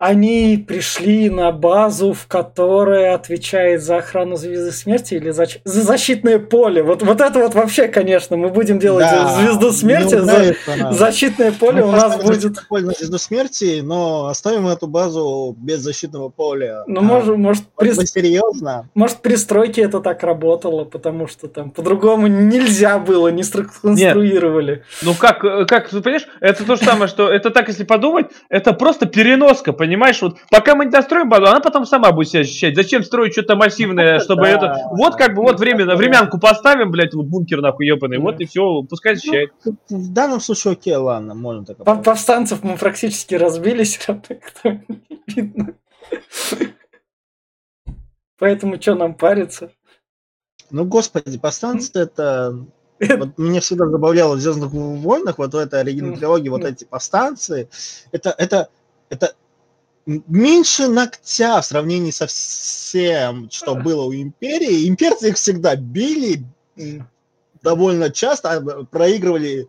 [0.00, 6.38] Они пришли на базу, в которой отвечает за охрану звезды смерти или за, за защитное
[6.38, 6.82] поле.
[6.82, 10.14] Вот, вот это вот вообще, конечно, мы будем делать Да, звезду смерти.
[10.14, 12.66] не за- защитное поле Мы у нас будет.
[12.66, 16.82] поле на звезду смерти, но оставим эту базу без защитного поля.
[16.86, 18.88] Ну, А, может, может, при, серьезно?
[18.94, 24.82] может, при стройке это так работало, потому что там по-другому нельзя было, не сконструировали.
[25.02, 29.04] Ну как, как, понимаешь, это то же самое, что это так, если подумать, это просто
[29.04, 29.89] переноска, понимаешь?
[29.96, 32.74] Вот пока мы не достроим базу, она потом сама будет себя ощущать.
[32.76, 34.48] Зачем строить что-то массивное, Ну, чтобы да.
[34.50, 34.76] это...
[34.90, 35.96] Вот как бы вот время, Да.
[35.96, 38.22] времянку поставим, блядь, вот бункер нахуй ебаный, Да.
[38.22, 39.52] вот и все, пускай защищает.
[39.64, 41.78] Ну, в данном случае окей, ладно, можно так.
[41.78, 45.74] Пов- Повстанцев мы практически разбили, все равно кто не видно.
[48.38, 49.70] Поэтому что нам париться?
[50.70, 52.56] Ну, господи, повстанцы это...
[53.18, 57.70] Вот меня всегда забавляло в Звездных войнах, вот в этой оригинальной трилогии, вот эти повстанцы,
[58.12, 58.68] это, это,
[59.08, 59.34] это
[60.06, 64.88] меньше ногтя в сравнении со всем, что было у Империи.
[64.88, 66.44] Имперцы их всегда били
[67.62, 69.68] довольно часто, а проигрывали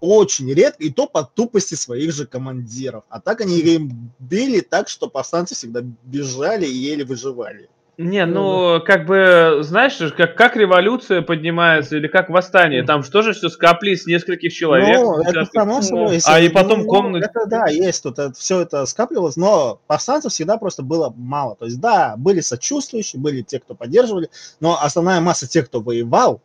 [0.00, 3.04] очень редко, и то по тупости своих же командиров.
[3.08, 7.70] А так они им били так, что повстанцы всегда бежали и еле выживали.
[7.96, 13.22] Не, Ну ну, как бы, знаешь, как, как революция поднимается или как восстание, там что
[13.22, 14.98] же все с нескольких человек.
[15.00, 15.82] Ну, это само Да.
[15.82, 16.20] собой.
[16.26, 20.56] А и потом ну, комнат- Это да, есть тут, все это скапливалось, но повстанцев всегда
[20.56, 21.54] просто было мало.
[21.56, 24.28] То есть, да, были сочувствующие, были те, кто поддерживали,
[24.60, 26.40] но основная масса тех, кто воевал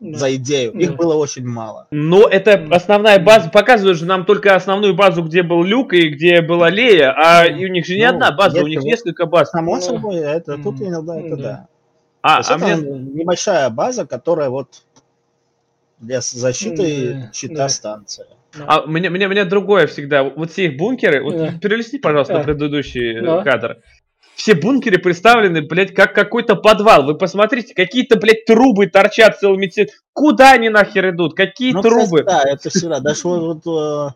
[0.00, 0.18] Да.
[0.18, 0.80] за идею, Да.
[0.80, 1.86] их было очень мало.
[1.90, 6.40] Но это основная база, показывают же нам только основную базу, где был Люк и где
[6.40, 9.50] была Лея, а у них же не Ну, одна база, у них вот- несколько баз.
[9.50, 11.42] Само Ну, собой, это тут иногда это Да.
[11.42, 11.66] да.
[12.22, 14.68] А, а это мне, небольшая база, которая вот
[15.98, 17.68] для защиты Да, щита да.
[17.68, 18.26] станция.
[18.66, 20.24] а мне, мне, мне другое всегда.
[20.24, 21.52] Вот все их бункеры, вот Да.
[21.60, 22.42] перелистни, пожалуйста, Да.
[22.42, 23.42] предыдущий э, Да.
[23.42, 23.78] кадр.
[24.40, 27.04] Все бункеры представлены, блядь, как какой-то подвал.
[27.04, 31.34] Вы посмотрите, какие-то, блядь, трубы торчат целыми те- Куда они нахер идут?
[31.36, 32.22] Какие Ну, кстати, трубы?
[32.24, 33.00] да, это всегда.
[33.00, 34.12] Даже вот, вот, э,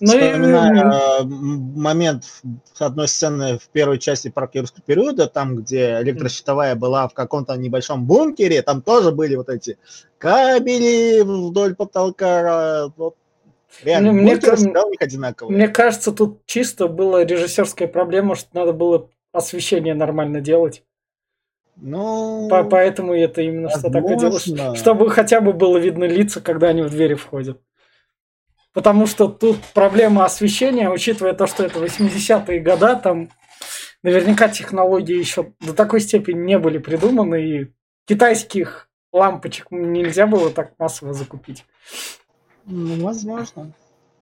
[0.00, 2.24] Ну э, м- момент
[2.78, 8.06] одной сцены в первой части парка юрского периода, там, где электрощитовая была в каком-то небольшом
[8.06, 9.76] бункере, там тоже были вот эти
[10.16, 12.88] кабели вдоль потолка.
[12.96, 13.16] Вот.
[13.82, 15.56] Реально, Мне- мне них одинаковые.
[15.56, 20.82] Мне кажется, тут чисто была режиссерская проблема, что надо было освещение нормально делать.
[21.76, 24.46] Ну, По- Поэтому это именно что так и делалось.
[24.46, 24.74] возможно.
[24.76, 27.60] Чтобы хотя бы было видно лица, когда они в двери входят.
[28.72, 33.30] Потому что тут проблема освещения, учитывая то, что это 80-е года, там
[34.02, 37.72] наверняка технологии еще до такой степени не были придуманы, и
[38.06, 41.64] китайских лампочек нельзя было так массово закупить.
[42.70, 43.72] Ну, возможно.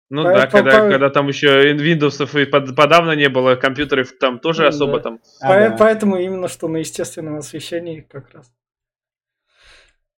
[0.10, 3.56] Ну По- да, по- когда, по- когда там еще Windows и под- подавно не было,
[3.56, 5.00] компьютеров там тоже Ну особо да.
[5.04, 5.18] там.
[5.39, 5.76] По- Ага.
[5.80, 8.52] Поэтому именно что на естественном освещении как раз.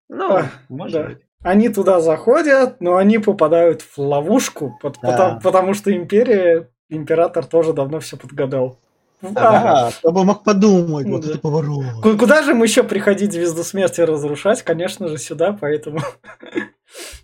[0.10, 1.08] Ну, А, может да.
[1.10, 1.18] быть.
[1.44, 5.12] Они туда заходят, но они попадают в ловушку, пот- Да.
[5.12, 8.80] потому, потому что империя, император тоже давно все подгадал.
[9.22, 11.30] А, Да, кто бы мог подумать, вот Да.
[11.30, 11.86] это поворот.
[12.02, 14.64] ку- Куда же им еще приходить звезду смерти разрушать?
[14.64, 16.00] Конечно же, сюда, поэтому...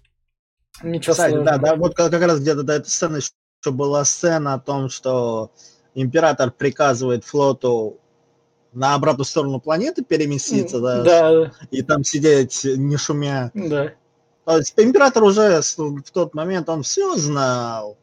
[0.84, 1.60] Ничего Кстати, да, сложного.
[1.60, 5.52] да, вот как как раз где-то до этой сцены еще была сцена о том, что
[5.96, 8.00] император приказывает флоту
[8.72, 13.52] на обратную сторону планеты переместиться, да, Да, и там сидеть не шумя.
[13.54, 13.92] да.
[14.46, 17.98] То есть император уже в тот момент он все знал,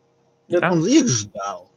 [0.49, 1.71] Это- он их ждал.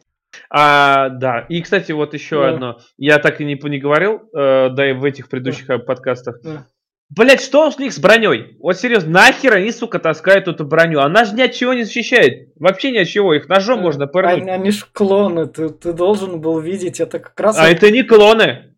[0.52, 1.42] А, да.
[1.50, 2.50] И, кстати, вот еще Да.
[2.50, 2.80] одно.
[2.98, 6.40] Я так и не, не говорил, э, да и в этих предыдущих э, подкастах.
[6.44, 6.66] Да.
[7.10, 8.56] Блять, что у них с броней?
[8.60, 11.00] Вот серьезно, нахер они, сука, таскают эту броню?
[11.00, 12.50] Она же ни от чего не защищает.
[12.56, 13.34] Вообще ни от чего.
[13.34, 14.42] Их ножом можно пырнуть.
[14.44, 17.58] Они, они ж клоны, ты, ты должен был видеть, это как раз...
[17.58, 18.76] А это не клоны.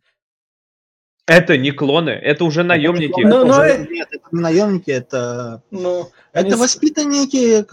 [1.28, 3.22] Это не клоны, это уже наемники.
[3.22, 7.66] Ну, Это ну, уже- э- нет, это не наемники, это, Ну, они это с- воспитанники,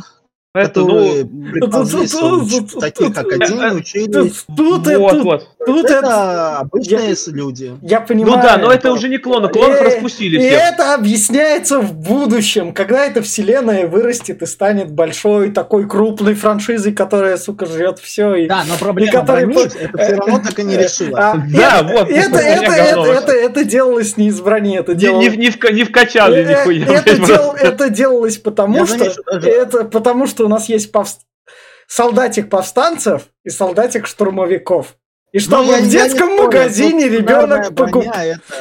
[0.55, 4.45] Это, которые ну, тут- академий, Тут, учились.
[4.57, 5.49] тут, вот, тут, вот.
[5.73, 5.99] Тут это...
[5.99, 7.77] Это обычные люди.
[7.83, 8.43] Я Ну понимаю.
[8.43, 10.63] да, но это уже не клоны, клонов Э, распустили И всех.
[10.63, 17.37] это объясняется в будущем, когда эта вселенная вырастет и станет большой, такой крупной франшизой, которая,
[17.37, 18.35] сука, жрет все.
[18.35, 18.47] И...
[18.49, 21.19] Да, но И проблема которые брони, по- это все равно так и не решила.
[21.19, 24.95] А, Да, это, вот, Это, это, я это, это, это делалось не из брони, это
[24.95, 25.25] делалось...
[25.25, 26.99] не, в- не, в, не вкачали Э, нихуя.
[26.99, 29.05] это, дел- это делалось потому, Я что
[29.47, 31.19] это потому, что у нас есть повс-
[31.87, 34.95] солдатик повстанцев и солдатик штурмовиков.
[35.39, 38.13] И чтобы Ну, в детском магазине ребенок покупал.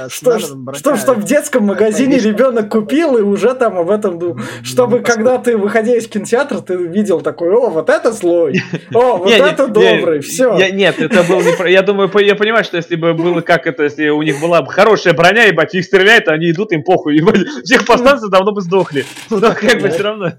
[0.10, 2.28] Что, что, что в детском магазине конечно.
[2.30, 4.40] ребенок купил и уже там об этом думал.
[4.64, 8.62] Чтобы Ну, когда ты, выходя из кинотеатра, ты видел такой, о, вот это злой,
[8.94, 10.56] о, вот это добрый, все.
[10.72, 14.10] нет, это был не Я думаю, я понимаю, что если бы было как это, если
[14.10, 17.48] у них была бы хорошая броня, ебать, их стреляют, а они идут, им похуй, ебать.
[17.64, 19.04] Всех повстанцев давно бы сдохли.
[19.32, 20.34] Ну, как бы все равно.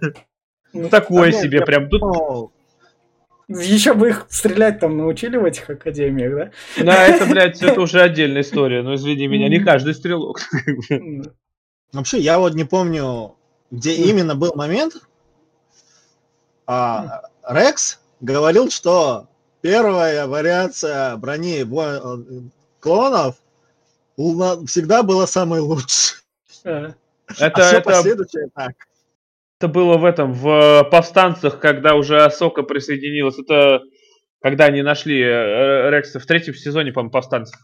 [0.73, 1.89] Ну, такое Да, себе прям.
[1.89, 2.53] Тут Ну,
[3.49, 6.85] Еще бы их стрелять там научили в этих академиях, да?
[6.85, 8.83] Да, это, блядь, это уже отдельная история.
[8.83, 10.41] Ну, извини меня, не каждый стрелок.
[11.93, 13.37] Вообще, я вот не помню,
[13.71, 14.97] где именно был момент.
[16.67, 19.29] А, Рекс говорил, что
[19.63, 22.21] первая вариация брони во-
[22.81, 23.37] клонов
[24.67, 26.19] всегда была самой лучшей.
[26.65, 26.93] А,
[27.39, 28.73] Это, а все это, последующее так.
[29.59, 33.39] Это было в этом, в э, повстанцах, когда уже Асока присоединилась.
[33.39, 33.83] Это
[34.41, 37.59] когда они нашли э, Рекса в третьем сезоне, по-моему, повстанцев.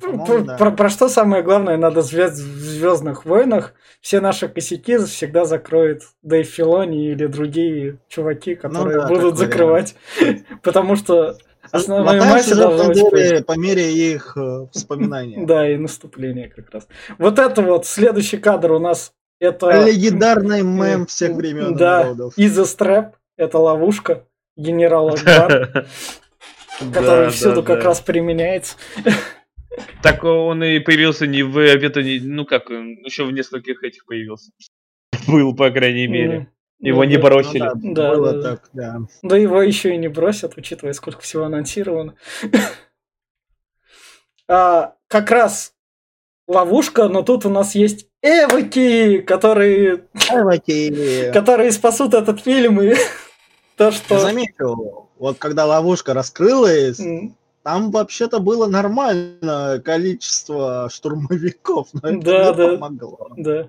[0.00, 0.56] По-моему, Про, да.
[0.56, 3.74] про- про что самое главное надо звезд- в Звездных войнах?
[4.00, 9.94] Все наши косяки всегда закроет Дэйв Филони или другие чуваки, которые Ну да, будут закрывать.
[10.62, 11.36] Потому что
[11.70, 15.44] основной Мотаешь массе уже должно по быть мере, по мере их э, вспоминания.
[15.46, 16.86] Да, и наступление как раз.
[17.18, 19.84] Вот это вот, следующий кадр у нас это...
[19.86, 22.14] Легендарный мем всех времен Да.
[22.36, 24.24] Иза Стрэп, это ловушка
[24.56, 25.86] генерала Акбар,
[26.92, 28.76] который всюду как раз применяется.
[30.02, 34.04] Так он и появился не в это не, ну как, он еще в нескольких этих
[34.04, 34.50] появился.
[35.26, 36.36] Был, по крайней мере.
[36.36, 37.70] М, Его ну не бросили.
[37.76, 38.98] Ну Да, было так, да.
[39.22, 42.16] Да его еще и не бросят, учитывая, сколько всего анонсировано.
[44.46, 45.71] А, как раз
[46.52, 51.30] ловушка, но тут у нас есть эвоки, которые, Давайте.
[51.32, 52.94] которые спасут этот фильм и
[53.76, 54.18] то, Я что...
[54.18, 62.50] заметил, вот когда ловушка раскрылась, М, там вообще-то было нормальное количество штурмовиков, но это Да,
[62.50, 62.68] не да.
[62.76, 63.28] помогло.
[63.36, 63.68] Да.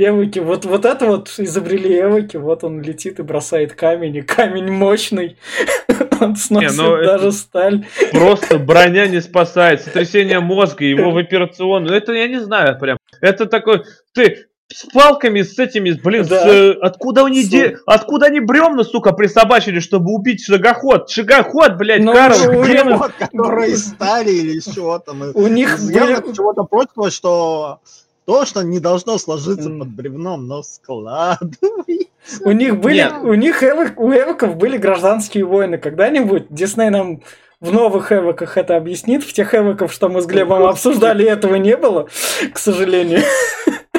[0.00, 4.70] Эвоки, вот, вот это вот изобрели Эвоки, вот он летит и бросает камень, и камень
[4.70, 5.36] мощный,
[6.20, 7.86] он сносит ну это- даже сталь.
[8.12, 9.82] Просто броня не спасает.
[9.82, 11.96] Сотрясение мозга, его в операционную.
[11.96, 12.98] Это я не знаю прям.
[13.20, 13.82] Это такой...
[14.14, 16.46] Ты с палками, с этими, блин, с, Да.
[16.46, 21.08] э, откуда они С- де- откуда они бревна, сука, присобачили, чтобы убить шагоход?
[21.08, 22.82] Шагоход, блядь, Ну, Карл, у где
[23.18, 25.22] которые стали или чего там.
[25.34, 26.34] У них явно были...
[26.34, 27.80] чего-то прочного, что
[28.26, 32.07] то, что не должно сложиться под бревном, но складывай.
[32.44, 33.12] У них были, Нет.
[33.22, 35.78] у них эвок- у эвоков были гражданские войны.
[35.78, 37.22] Когда-нибудь Дисней нам
[37.60, 39.24] в новых эвоках это объяснит.
[39.24, 42.08] В тех эвоках, что мы с Глебом обсуждали, этого не было,
[42.52, 43.20] к сожалению.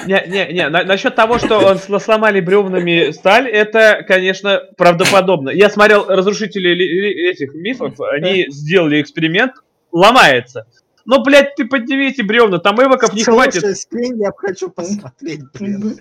[0.05, 5.49] Не, не, не, на- насчет того, что он сл- сломали бревнами сталь, это, конечно, правдоподобно.
[5.49, 9.51] Я смотрел разрушители ли- ли- этих мифов, они сделали эксперимент,
[9.91, 10.65] ломается.
[11.05, 13.77] Ну, блядь, ты подними эти бревна, там эвоков не Слушай, хватит.
[13.77, 15.97] скинь, я хочу посмотреть, блин.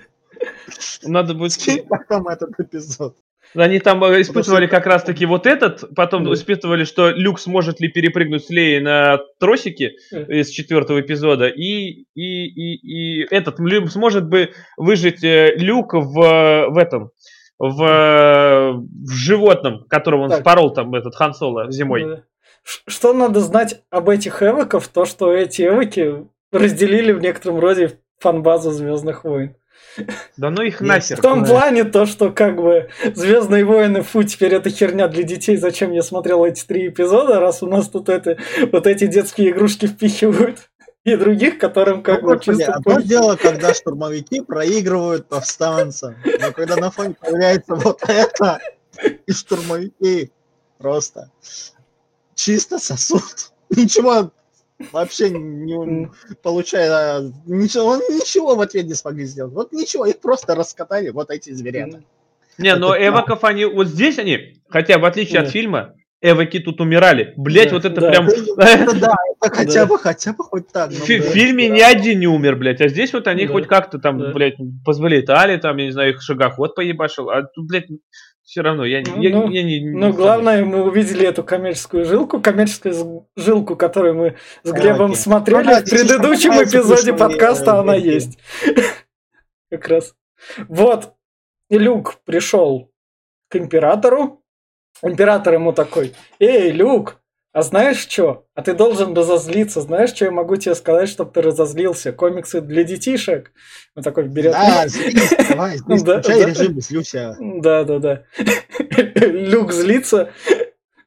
[1.05, 1.53] Надо будет...
[1.53, 3.17] Скинь потом этот эпизод.
[3.55, 6.35] Они там э, испытывали как раз-таки вот этот, потом Да.
[6.35, 10.41] испытывали, что Люк сможет ли перепрыгнуть с Леей на тросике Э.
[10.41, 13.57] из четвертого эпизода, и, и, и, и этот
[13.91, 17.11] сможет бы выжить э, Люк в, в этом,
[17.59, 20.41] в, в животном, которого он Так.
[20.41, 22.05] спорол там, этот Хан Соло зимой.
[22.05, 22.23] Да.
[22.87, 24.89] Что надо знать об этих эвоков?
[24.89, 29.55] То, что эти эвоки разделили в некотором роде фанбазу Звездных войн.
[30.37, 31.17] Да ну их Есть нахер.
[31.17, 35.57] В том плане то, что как бы Звездные войны, фу, теперь это херня для детей,
[35.57, 38.39] зачем я смотрел эти три эпизода, раз у нас тут это,
[38.73, 40.69] вот эти детские игрушки впихивают.
[41.05, 42.75] И других, которым как Ну, бы чисто...
[42.75, 48.59] одно дело, когда штурмовики проигрывают повстанцам, но когда на фоне появляется вот это,
[49.27, 50.31] и штурмовики
[50.77, 51.31] просто
[52.35, 53.53] чисто сосут.
[53.71, 54.31] Ничего
[54.93, 56.09] вообще не
[56.43, 59.53] получая, ничего, ничего в ответ не смогли сделать.
[59.53, 62.03] Вот ничего, их просто раскатали вот эти зверята.
[62.59, 66.81] Не, но Это эвоков они, вот здесь они, хотя в отличие от фильма, эвоки тут
[66.81, 67.33] умирали.
[67.37, 68.27] Блять, вот это прям...
[68.27, 70.91] Это да, это хотя бы, хотя бы хоть так.
[70.91, 74.19] ну, В фильме ни один не умер, блядь, а здесь вот они хоть как-то там,
[74.19, 74.33] Да.
[74.33, 77.87] блядь, позволетали, там, я не знаю, их шагоход поебашил, а тут, блядь,
[78.49, 79.79] все равно, я, не- я, Ну, я не...
[79.91, 85.17] Но главное, мы увидели эту коммерческую жилку, коммерческую жилку, которую мы с Глебом окей.
[85.17, 88.15] смотрели Ну да, в предыдущем эпизоде подкаста, э, она фильм.
[88.15, 88.39] есть.
[89.71, 90.15] Как раз.
[90.67, 91.13] Вот,
[91.69, 92.91] и Люк пришел
[93.51, 94.43] к императору.
[95.03, 97.21] Император ему такой, эй, Люк,
[97.59, 98.47] а знаешь что?
[98.55, 99.81] А ты должен разозлиться.
[99.81, 102.13] Знаешь, что я могу тебе сказать, чтобы ты разозлился?
[102.13, 103.51] Комиксы для детишек.
[103.97, 104.53] Он такой берет...
[104.53, 106.49] Да, злись, давай, злись, Да, включай да.
[106.51, 107.37] режим, злюся.
[107.41, 108.23] Да, да, да.
[109.27, 110.31] Люк злится,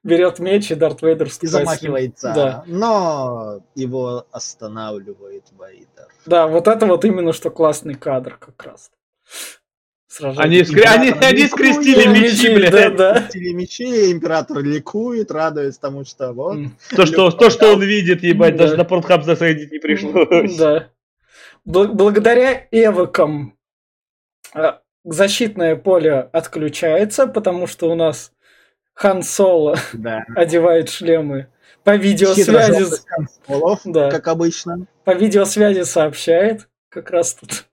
[0.04, 2.34] берет меч, и Дарт Вейдер И замахивается.
[2.36, 2.64] Да.
[2.68, 6.10] Но его останавливает Вейдер.
[6.26, 8.91] Да, вот это вот именно что классный кадр как раз.
[10.20, 12.95] Они, скре- они, они скрестили мечи, Да, блядь.
[12.95, 13.28] да.
[13.30, 16.57] Стили мечи, император ликует, радуется тому, что вот.
[16.95, 18.64] То, что, то, что он видит, ебать, Да.
[18.66, 20.55] даже на порнхаб заходить не пришлось.
[20.57, 20.89] Да.
[21.66, 23.55] Бл- Благодаря эвокам
[24.53, 28.32] а, защитное поле отключается, потому что у нас
[28.93, 30.26] Хан Соло Да.
[30.36, 31.47] одевает шлемы
[31.84, 34.12] по видеосвязи, Хитро с- консолов, Да.
[34.12, 34.86] как обычно.
[35.05, 37.66] по видеосвязи сообщает, как раз тут.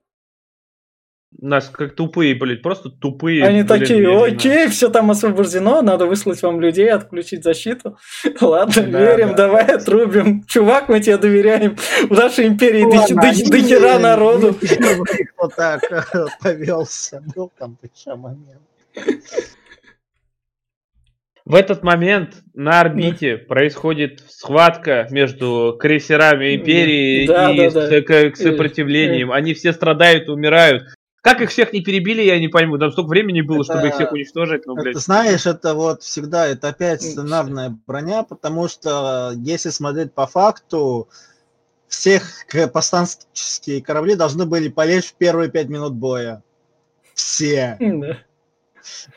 [1.37, 3.43] Нас как тупые, блядь, просто тупые.
[3.45, 4.23] Они блин, такие, знаю.
[4.23, 7.97] окей, все там освобождено, надо выслать вам людей, отключить защиту.
[8.41, 9.33] Ладно, Да, верим, да.
[9.35, 10.43] давай отрубим.
[10.45, 11.77] Чувак, мы тебе доверяем.
[12.09, 14.55] В нашей империи до, Ладно, до- они до хера народу.
[15.37, 17.23] Кто так э, повелся.
[17.35, 18.61] Был там еще момент.
[21.45, 27.87] В этот момент на орбите происходит схватка между крейсерами Империи Да, и да, да.
[27.87, 29.31] с- к, к сопротивлением.
[29.31, 30.83] Они все страдают, умирают.
[31.21, 32.77] Как их всех не перебили, я не пойму.
[32.77, 34.65] Там столько времени было, чтобы их всех Это- уничтожить.
[34.65, 34.95] Ну, блядь.
[34.95, 41.09] Это, знаешь, это вот всегда, это опять сценарная броня, потому что если смотреть по факту,
[41.87, 42.23] всех
[42.71, 46.43] повстанческие корабли должны были полечь в первые пять минут боя.
[47.13, 47.77] Все.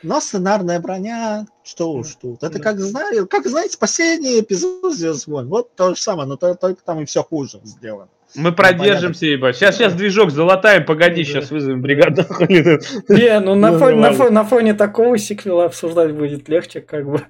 [0.01, 2.43] Но сценарная броня, что уж тут.
[2.43, 4.93] Это как, знаете, как знаете, последний эпизод
[5.25, 5.47] войн.
[5.47, 8.09] Вот то же самое, но то- только там и все хуже сделано.
[8.35, 9.55] Мы продержимся, ебать.
[9.55, 12.23] Сейчас, сейчас движок залатаем, погоди, сейчас вызовем бригаду.
[12.39, 17.05] Не, ну на Ну, фоне, на, фоне, на фоне такого сиквела обсуждать будет легче, как
[17.09, 17.21] бы.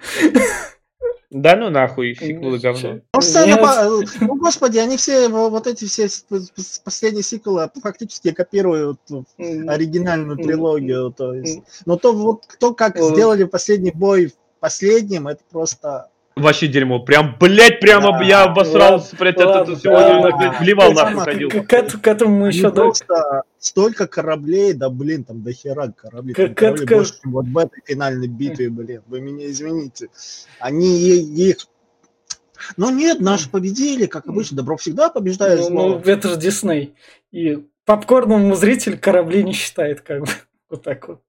[1.30, 2.99] Да ну нахуй, сиквелы говно.
[3.58, 6.08] По- ну, господи, они все, во- вот эти все
[6.86, 8.99] последние сиквелы фактически копируют
[9.39, 11.62] оригинальную трилогию, то есть.
[11.88, 16.10] Но то вот то, как сделали последний бой последним, это просто.
[16.36, 16.99] Вообще дерьмо.
[16.99, 20.38] Прям, блядь, прямо Да, я обосрался, блядь, это, ладно, это сегодня, ладно.
[20.38, 21.49] блядь, вливал Это нахуй ходил.
[21.49, 22.71] К, к этому- к этому мы еще до...
[22.71, 26.34] просто столько кораблей, да блин, там до хера кораблей.
[26.34, 29.01] там Как- кораблей как- больше, чем вот в этой финальной битве, блин.
[29.07, 30.07] Вы меня извините.
[30.59, 31.57] Они их.
[32.77, 34.57] Ну нет, наши победили, как обычно.
[34.57, 35.88] Добро всегда побеждает Ну, зло.
[36.03, 36.95] ну, это же Дисней.
[37.31, 40.27] И попкорному зритель корабли не считает, как бы.
[40.69, 41.21] Вот так вот.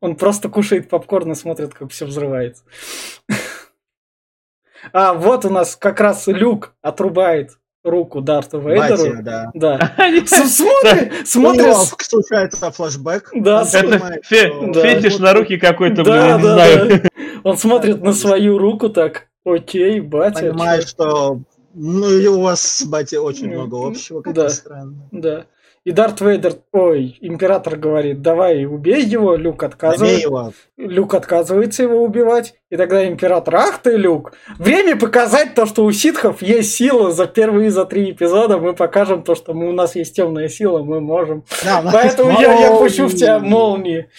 [0.00, 2.64] Он просто кушает попкорн и смотрит, как все взрывается.
[4.92, 7.52] А вот у нас как раз Люк отрубает
[7.82, 9.22] руку Дарту Батя, Вейдеру.
[9.22, 9.50] да.
[9.54, 9.94] Да.
[9.96, 13.30] Они- С- Смотри, У смотри, него с- случается флешбэк.
[13.34, 13.98] Да, Это
[14.72, 14.82] Да.
[14.82, 16.88] фетиш на руки какой-то, блин, да, не да, знаю.
[17.02, 17.08] да.
[17.44, 20.40] Он смотрит на свою руку так, окей, батя.
[20.50, 21.40] понимает, что
[21.72, 24.44] Ну, и у вас с Бати очень Ну, много общего, как да.
[24.44, 25.08] ни странно.
[25.12, 25.44] Да.
[25.82, 30.20] И Дарт Вейдер, ой, император говорит, давай убей его, Люк отказывается.
[30.20, 30.52] его.
[30.76, 32.54] Люк отказывается его убивать.
[32.68, 37.12] И тогда император, ах ты, Люк, время показать то, что у ситхов есть сила.
[37.12, 40.82] За первые, за три эпизода мы покажем то, что мы, у нас есть темная сила,
[40.82, 41.44] мы можем.
[41.64, 44.10] Да, Поэтому я, я пущу в тебя молнии.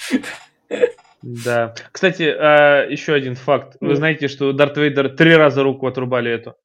[1.22, 1.76] Да.
[1.92, 3.78] Кстати, а, еще один факт.
[3.80, 6.56] Вы знаете, что Дарт Вейдер три раза руку отрубали эту?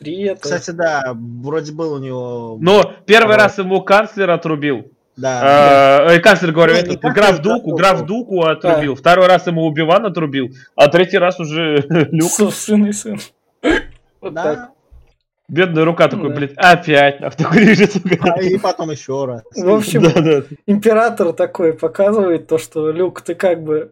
[0.00, 0.40] Три это...
[0.40, 2.56] Кстати, да, вроде был у него...
[2.60, 4.90] Но первый раз ему канцлер отрубил.
[5.16, 6.06] Да.
[6.06, 8.94] А, э, канцлер, говорю, Не, не граф Дуку, граф Дуку отрубил.
[8.94, 12.30] Второй раз ему Убиван отрубил, а третий раз уже Люк.
[12.30, 13.20] Собственный сын.
[14.22, 14.42] Вот Да.
[14.42, 14.70] так.
[15.48, 16.36] Бедная рука такой, Да.
[16.36, 17.20] блядь, опять.
[17.20, 17.92] нахуй, такой лежит.
[18.22, 19.42] А, и потом еще раз.
[19.54, 20.42] В общем, Да, да.
[20.66, 23.90] император такой показывает то, что Люк, ты как бы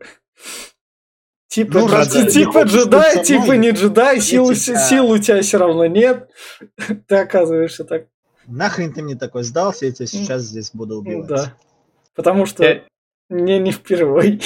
[1.48, 6.28] типа, Ну, раз типа джедай, типа не джедай, сил, сил у тебя все равно нет.
[7.08, 8.04] Ты оказываешься так.
[8.46, 11.28] Нахрен ты мне такой сдался, я тебя сейчас здесь буду Ну убивать.
[11.28, 11.54] Да.
[12.14, 12.80] Потому что Я-
[13.28, 14.40] мне не впервые.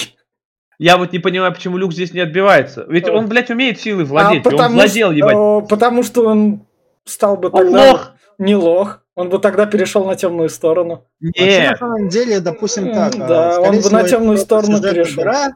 [0.79, 2.85] Я вот не понимаю, почему Люк здесь не отбивается.
[2.89, 3.13] Ведь А.
[3.13, 4.45] он, блядь, умеет силой владеть.
[4.45, 5.35] А он потому, владел, что, ебать.
[5.37, 6.67] о, потому что он
[7.05, 8.13] стал бы Он тогда лох.
[8.39, 8.99] не лох.
[9.15, 11.07] Он бы тогда перешел на темную сторону.
[11.21, 11.71] Вообще, Нет.
[11.73, 13.15] на самом деле, допустим так.
[13.15, 15.23] а, да, он бы на темную сторону перешел.
[15.23, 15.51] дыра,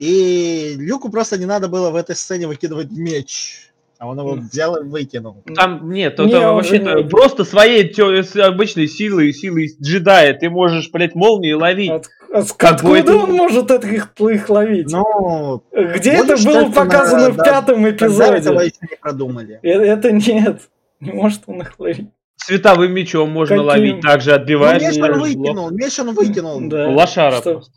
[0.00, 3.66] И Люку просто не надо было в этой сцене выкидывать меч.
[3.98, 5.42] А он его взял и выкинул.
[5.54, 10.90] Там нет, Не, он вообще не- просто своей с обычной силой, силой джедая ты можешь,
[10.90, 11.90] блядь, молнии ловить.
[11.90, 14.90] От- от- откуда он может это их, их ловить?
[14.90, 18.38] Ну, Где это было показано на- в да, пятом этого эпизоде?
[18.64, 19.60] еще не продумали.
[19.62, 20.62] Э- Это нет.
[21.00, 22.08] Не может он их ловить.
[22.36, 23.68] Световым мечом можно Каким?
[23.68, 24.80] ловить, также Ну, отбиваешь.
[24.82, 26.60] меч он выкинул, меч он выкинул.
[26.70, 26.88] Да.
[26.88, 27.52] Лошара Что?
[27.52, 27.72] просто.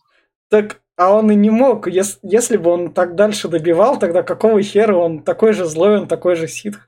[0.49, 1.87] Так, а он и не мог.
[1.87, 6.07] Ес- Если бы он так дальше добивал, тогда какого хера он такой же злой, он
[6.07, 6.87] такой же ситх.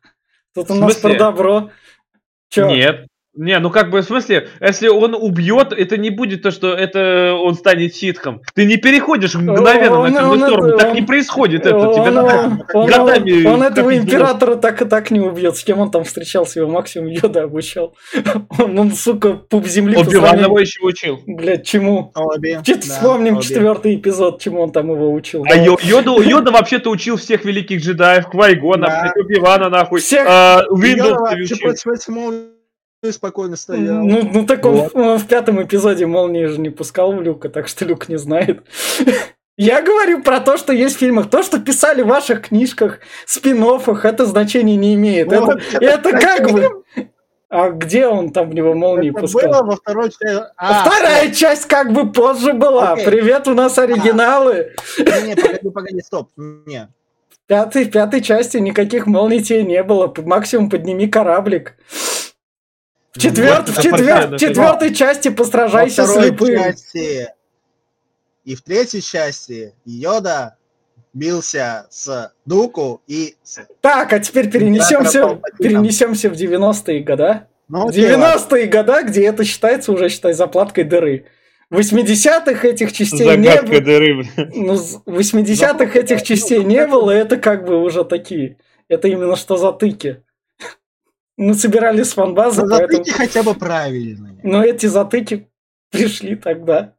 [0.53, 1.69] Тут у нас про добро.
[2.49, 2.67] Чё?
[2.69, 3.07] Нет.
[3.37, 7.33] Не, ну как бы, в смысле, если он убьет, это не будет то, что это
[7.33, 8.41] он станет ситхом.
[8.53, 10.67] Ты не переходишь мгновенно Он- на темную он сторону.
[10.69, 11.77] это- так он- не происходит это.
[11.77, 12.37] Он, надо...
[12.37, 15.57] он- он- годами он этого копить императора так и так не убьет.
[15.57, 17.93] С кем он там встречался, его максимум Йода обучал.
[18.57, 21.19] Он, он, сука, пуп земли сравнению- его еще учил.
[21.27, 22.11] Блядь, чему?
[22.15, 22.61] Обе.
[22.63, 23.43] Чё- да, Вспомним обе.
[23.43, 25.43] четвертый эпизод, чему он там его учил.
[25.49, 29.01] А Йо- Йода, Йода вообще-то учил всех великих джедаев, Квайгона, Да.
[29.13, 29.99] блядь, Убивана, нахуй.
[29.99, 30.25] Всех.
[30.27, 31.55] а, Windows вообще
[33.03, 34.03] этих молний спокойно стоял.
[34.03, 34.93] Ну, ну так он, Вот.
[34.93, 38.63] в- в пятом эпизоде молнии же не пускал в Люка, так что Люк не знает.
[39.57, 41.29] Я говорю про то, что есть в фильмах.
[41.29, 43.63] То, что писали в ваших книжках, спин
[44.03, 45.27] это значения не имеет.
[45.27, 46.83] Ну, это, это как бы...
[47.47, 49.49] А где он там в него молнии Это пускал?
[49.49, 50.43] было во второй части.
[50.57, 52.93] А Вторая часть как бы позже была.
[52.93, 53.05] Окей.
[53.05, 54.73] Привет, у нас оригиналы.
[54.97, 56.29] Не, не, погоди, погоди, стоп.
[56.35, 56.89] Не.
[57.29, 60.13] В пятой, в пятой части никаких молний тебе не было.
[60.17, 61.75] Максимум подними кораблик.
[63.15, 66.57] В, четвер- в, четвер- в четвертой части постражайся слепым.
[66.63, 67.29] части
[68.43, 70.57] и в третьей части Йода
[71.13, 73.35] бился с Дуку и.
[73.81, 77.47] Так, а теперь перенесемся, перенесемся в 90-е года.
[77.67, 78.37] Ну, В окей, ладно.
[78.37, 81.25] 90-е года, где это считается уже, считай, заплаткой дыры.
[81.71, 83.81] В 80-х этих частей не Загадка было.
[83.81, 84.55] дыры, блядь.
[84.55, 88.57] Ну, с- в 80-х этих частей не было, это как бы уже такие.
[88.87, 90.21] Это именно что затыки.
[91.37, 93.03] Мы собирали с фанбазы, Но поэтому...
[93.03, 94.39] затыки хотя бы правильные.
[94.43, 95.49] Но эти затыки
[95.91, 96.95] пришли тогда.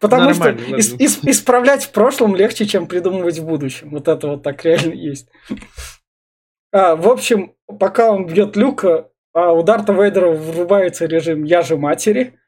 [0.00, 3.90] Потому Нормально, что ис- ис- исправлять в прошлом легче, чем придумывать в будущем.
[3.90, 5.28] Вот это вот так реально есть.
[6.70, 11.76] А, в общем, пока он бьет Люка, а у Дарта Вейдера врубается режим «Я же
[11.76, 12.38] матери».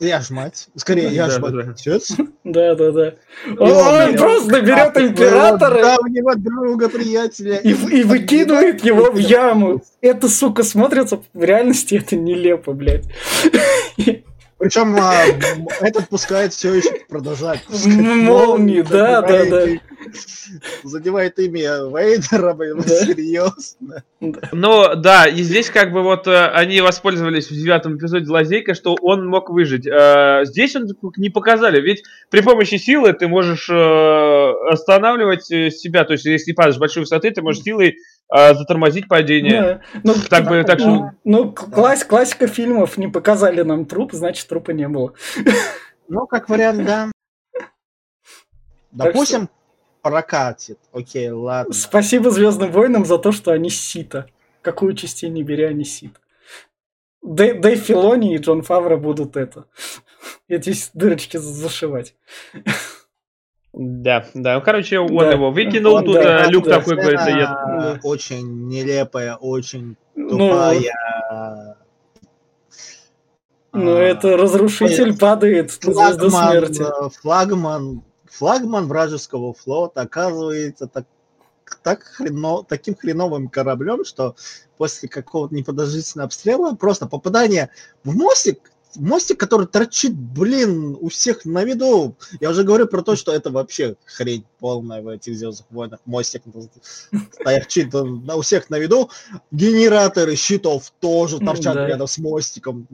[0.00, 0.68] Я ж мать.
[0.76, 1.56] Скорее, я Да, ж да, да.
[1.56, 1.68] мать.
[1.68, 2.12] Отец.
[2.44, 3.08] Да-да-да.
[3.46, 7.56] И Он, просто берет императора давнего друга, приятеля.
[7.56, 9.82] и, в- и выкидывает его в яму.
[10.00, 11.20] Это, сука, смотрится...
[11.34, 13.04] В реальности это нелепо, блядь.
[14.60, 15.24] Причем а,
[15.80, 17.64] этот пускает все еще продолжать.
[17.64, 19.66] пускать Молнии, да, да, да.
[20.84, 23.06] Задевает имя Вейдера, блин, Да.
[23.06, 24.04] серьезно.
[24.52, 28.98] Ну, да, и здесь как бы вот э, они воспользовались в девятом эпизоде лазейкой, что
[29.00, 29.86] он мог выжить.
[29.86, 36.12] Э, здесь он не показали, ведь при помощи силы ты можешь э, останавливать себя, то
[36.12, 37.96] есть если падаешь с большой высоты, ты можешь силой
[38.34, 39.60] э, затормозить падение.
[39.94, 40.00] Да.
[40.04, 41.10] Ну, Так бы, так ну, что...
[41.24, 45.14] ну, класс, классика фильмов не показали нам труп, значит трупа не было.
[46.08, 47.10] Ну, как вариант, да.
[48.90, 49.48] Допустим,
[50.02, 50.78] прокатит.
[50.92, 51.72] Окей, ладно.
[51.72, 54.26] Спасибо Звездным войнам за то, что они сита.
[54.62, 56.18] Какую частей не беря, они сита.
[57.22, 59.66] Дэй, Дэйв Филони и Джон Фавро будут это.
[60.48, 62.14] Эти дырочки за- зашивать.
[63.72, 64.56] Да, да.
[64.56, 65.30] Ну, короче, он Да.
[65.32, 66.78] его выкинул, Он, тут да, э, Люк да.
[66.78, 68.00] такой говорит, да я...
[68.02, 70.80] Очень нелепая, очень Ну, тупая.
[73.72, 76.82] ну, А, это разрушитель падает на звезду флагман, смерти.
[76.82, 81.04] э, флагман, флагман вражеского флота оказывается так,
[81.84, 84.34] так хрено, таким хреновым кораблем, что
[84.76, 87.70] после какого-то непродолжительного обстрела просто попадание
[88.02, 92.16] в мостик, мостик, который торчит, блин, у всех на виду.
[92.40, 96.00] Я уже говорю про то, что это вообще хрень полная в этих Звездных войнах.
[96.04, 96.42] Мостик
[97.44, 99.10] торчит на- у всех на виду.
[99.50, 101.86] Генераторы щитов тоже Ну торчат да.
[101.86, 102.86] рядом с мостиком.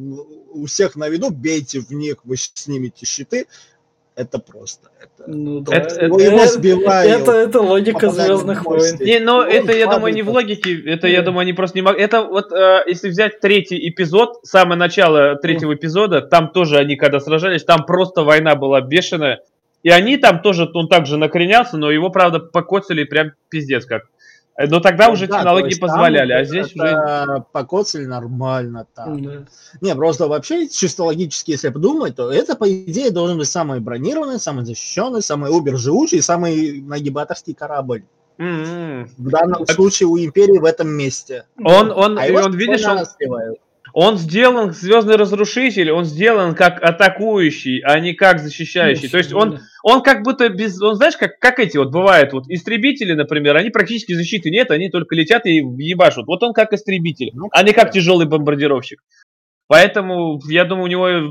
[0.52, 3.46] У всех на виду, бейте в них, вы снимете щиты.
[4.16, 4.88] Это просто.
[4.98, 5.76] Это, Ну да.
[5.76, 7.20] Это- его, его Это- сбивают.
[7.20, 8.96] Это, это логика Звездных войн.
[8.98, 11.82] Не, но Он это, я думаю, не в логике, это, я думаю, они просто не
[11.82, 12.00] могут.
[12.00, 17.20] Это вот, э, если взять третий эпизод, самое начало третьего эпизода, там тоже они, когда
[17.20, 19.42] сражались, там просто война была бешеная.
[19.82, 24.04] И они там тоже, он также накренялся, но его, правда, покоцали прям пиздец как.
[24.58, 27.44] Э, Но тогда уже Ну Да, то технологии позволяли, а это- здесь уже...
[27.52, 29.22] покоцали нормально там.
[29.22, 29.44] Да.
[29.80, 34.40] Не, просто вообще чисто логически, если подумать, то это, по идее, должен быть самый бронированный,
[34.40, 38.04] самый защищенный, самый убер живучий, самый нагибаторский корабль.
[38.38, 39.08] М-м.
[39.18, 41.44] В данном Так- случае у Империи в этом месте.
[41.62, 42.98] Он, он, А и его он, видишь, он.
[43.98, 49.08] Он сделан, Звездный Разрушитель, он сделан как атакующий, а не как защищающий.
[49.08, 52.44] То есть он, он как будто без, он знаешь, как, как эти вот бывают, вот
[52.48, 56.26] истребители, например, они практически защиты нет, они только летят и ебашут.
[56.26, 59.02] Вот он как истребитель, Ну, а не как тяжелый бомбардировщик.
[59.66, 61.22] Поэтому, я думаю, у него, э,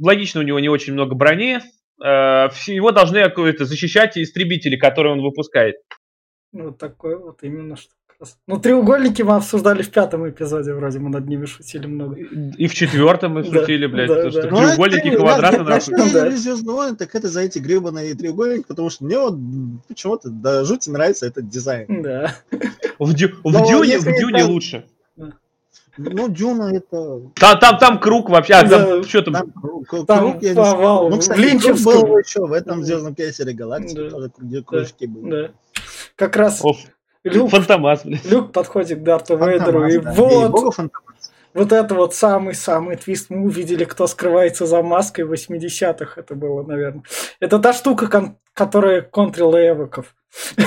[0.00, 5.22] логично, у него не очень много брони, э, его должны какое-то защищать истребители, которые он
[5.22, 5.76] выпускает.
[6.50, 7.92] Вот такой вот именно что.
[8.46, 12.16] Ну, треугольники мы обсуждали в пятом эпизоде, вроде мы над ними шутили много.
[12.16, 14.48] И в четвертом мы Да, шутили, блядь, да, то, что да.
[14.50, 15.80] Ну, треугольники, квадраты, Да.
[15.80, 19.38] «Звездные войны», так это за эти гребаные треугольники, потому что мне вот
[19.88, 22.02] почему-то до жути нравится этот дизайн.
[22.02, 22.34] Да.
[22.98, 24.84] В, Дю- в Но Дюне, если в Дюне лучше.
[25.96, 27.20] Ну, Дюна это...
[27.34, 28.84] Там, там, там круг вообще, а, Да.
[28.86, 31.08] там, что там, Там, кру- кру- Там круг, я не знаю.
[31.10, 32.00] Ну, кстати, круг Линчевском.
[32.02, 34.10] был еще в этом Звездном крейсере Галактики, Да.
[34.10, 35.30] тоже круги- кружки были.
[35.46, 35.50] Да.
[36.16, 36.76] Как раз Оф,
[37.24, 38.24] Люк, Фантомас, блядь.
[38.24, 40.22] Люк подходит к Дарту Вейдеру, и Фантомас, да.
[40.48, 41.30] вот, И Фантомаса.
[41.54, 43.28] вот это вот самый-самый твист.
[43.30, 46.18] Мы увидели, кто скрывается за маской в 80-х.
[46.20, 47.02] Это было, наверное.
[47.40, 50.14] Это та штука, кон- которая контрила эвоков.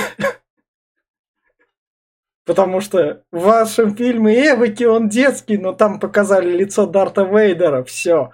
[2.46, 7.82] Потому что в вашем фильме Эвоки он детский, но там показали лицо Дарта Вейдера.
[7.84, 8.32] Все.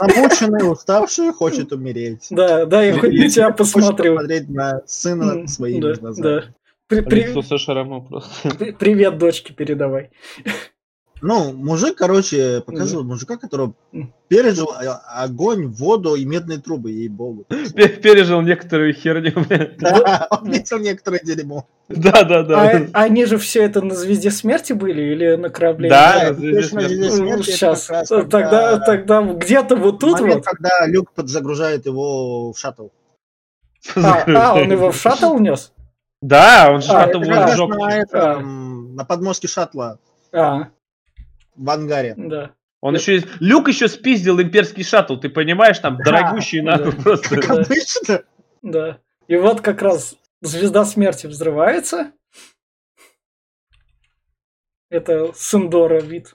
[0.00, 2.28] Он замученный, уставший, хочет умереть.
[2.30, 4.14] Да, да, я хоть на тебя Хочет посмотрю.
[4.14, 6.54] посмотреть на сына своими да, глазами.
[6.88, 8.48] При- при- Лицо со шрамом просто.
[8.58, 10.10] при- Привет, дочке передавай.
[11.22, 14.12] Ну, мужик, короче, показывает мужика, который М.
[14.28, 14.70] пережил
[15.08, 17.46] огонь, воду и медные трубы, ей-богу.
[17.74, 19.32] Пе- Пережил некоторую херню.
[19.78, 21.66] Да, он видел некоторое дерьмо.
[21.88, 22.86] Да, да, да.
[22.92, 25.88] А они же все это на звезде смерти были или на корабле?
[25.88, 27.88] Да, Да, здесь смерть, это Сейчас.
[27.88, 30.54] раз Тогда, тогда где-то вот тут момент, вот.
[30.54, 32.88] когда Люк подзагружает его в шаттл.
[33.96, 35.72] А, а, он его в шаттл унес?
[36.26, 37.68] Да, он же А, потом это его как раз сжег.
[37.78, 40.00] на, этом, на подмостке шаттла
[40.32, 40.70] А,
[41.54, 42.14] в ангаре.
[42.16, 42.50] да.
[42.80, 43.22] Он еще...
[43.40, 47.02] Люк еще спиздил имперский шаттл, ты понимаешь, там дорогущий нахуй да.
[47.02, 47.40] просто.
[47.40, 48.22] Как обычно.
[48.62, 48.98] Да.
[49.28, 52.12] И вот как раз звезда смерти взрывается.
[54.90, 56.34] Это Сендора вид.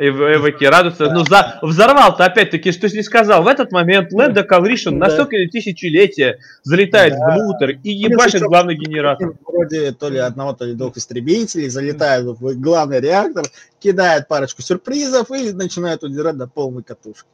[0.00, 1.10] Эв- Эвоки радуются.
[1.12, 1.58] Ну, за...
[1.62, 3.42] взорвал-то опять-таки, что не сказал.
[3.42, 5.06] В этот момент Лэнда Калришин Да.
[5.06, 7.34] на столько тысячелетия залетает Да.
[7.36, 9.32] внутрь и ебашит главный генератор.
[9.46, 13.44] Вроде то ли одного, то ли двух истребителей, залетают в главный реактор,
[13.78, 17.28] кидают парочку сюрпризов и начинают удирать до полной катушки.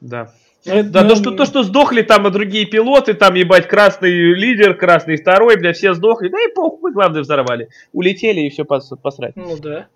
[0.00, 0.32] Да.
[0.66, 3.68] Ну, это, Да, то ну, что, то, что сдохли там и другие пилоты, там, ебать,
[3.68, 6.28] красный лидер, красный второй, бля, все сдохли.
[6.28, 7.68] Да и похуй, мы главное взорвали.
[7.92, 9.36] Улетели и все пос- посрать.
[9.36, 9.86] Ну да.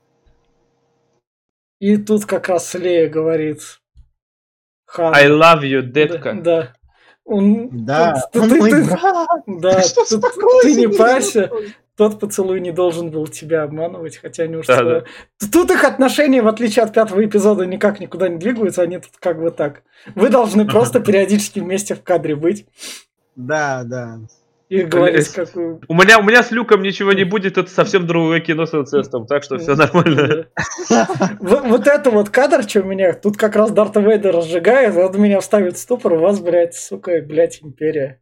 [1.81, 3.81] И тут как раз Лея говорит.
[4.87, 5.15] Хан.
[5.15, 6.33] I love you, детка.
[6.35, 6.43] Да.
[6.43, 6.75] да.
[7.25, 9.29] Он, Да, он ты- мой ты- брат.
[9.47, 10.63] да, Что тут такое?
[10.63, 11.51] ты не парься.
[11.95, 14.67] Тот поцелуй не должен был тебя обманывать, хотя они уж...
[14.67, 15.03] Да, свои-
[15.53, 19.41] Тут их отношения, в отличие от пятого эпизода, никак никуда не двигаются, они тут как
[19.41, 19.83] бы так.
[20.15, 22.67] Вы должны просто периодически вместе в кадре быть
[23.37, 24.21] Да, да.
[24.69, 25.49] И говорить, как.
[25.55, 29.27] У меня, у меня с Люком ничего не будет, это совсем другое кино с инцестом,
[29.27, 30.47] так что все нормально.
[31.41, 35.41] Вот вот это вот кадр, что меня, тут как раз Дарта Вейдер разжигает, он меня
[35.41, 38.21] вставит в ступор, у вас, блядь, сука, блядь, империя.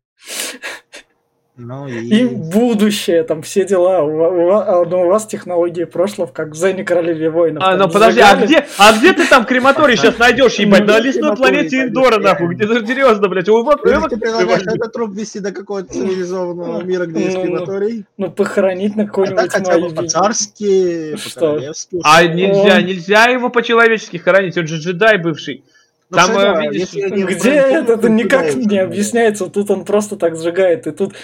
[1.58, 2.26] Ну и и...
[2.26, 4.02] будущее, там все дела.
[4.02, 7.62] У, у а, ну, у вас технологии прошлого, как в Зене Королеве воинов.
[7.64, 10.80] А, ну подожди, а где, а где ты там крематорий сейчас найдешь, ебать?
[10.80, 12.54] Ну, На лесной планете Индора, нахуй.
[12.54, 13.48] Где ты серьезно, блядь?
[13.48, 18.04] У вот, ты предлагаешь этот труп вести до какого-то цивилизованного мира, где есть Ну, крематорий?
[18.18, 19.90] Ну, похоронить на А какой-нибудь Майе.
[19.94, 22.00] по-царски, по-королевски.
[22.04, 25.64] А нельзя, нельзя его по-человечески хоронить, он же джедай бывший.
[26.08, 29.46] Ну, Там, э, да, видишь, Где это, это то никак не объясняется.
[29.46, 30.86] Тут он просто так сжигает.
[30.86, 31.14] И тут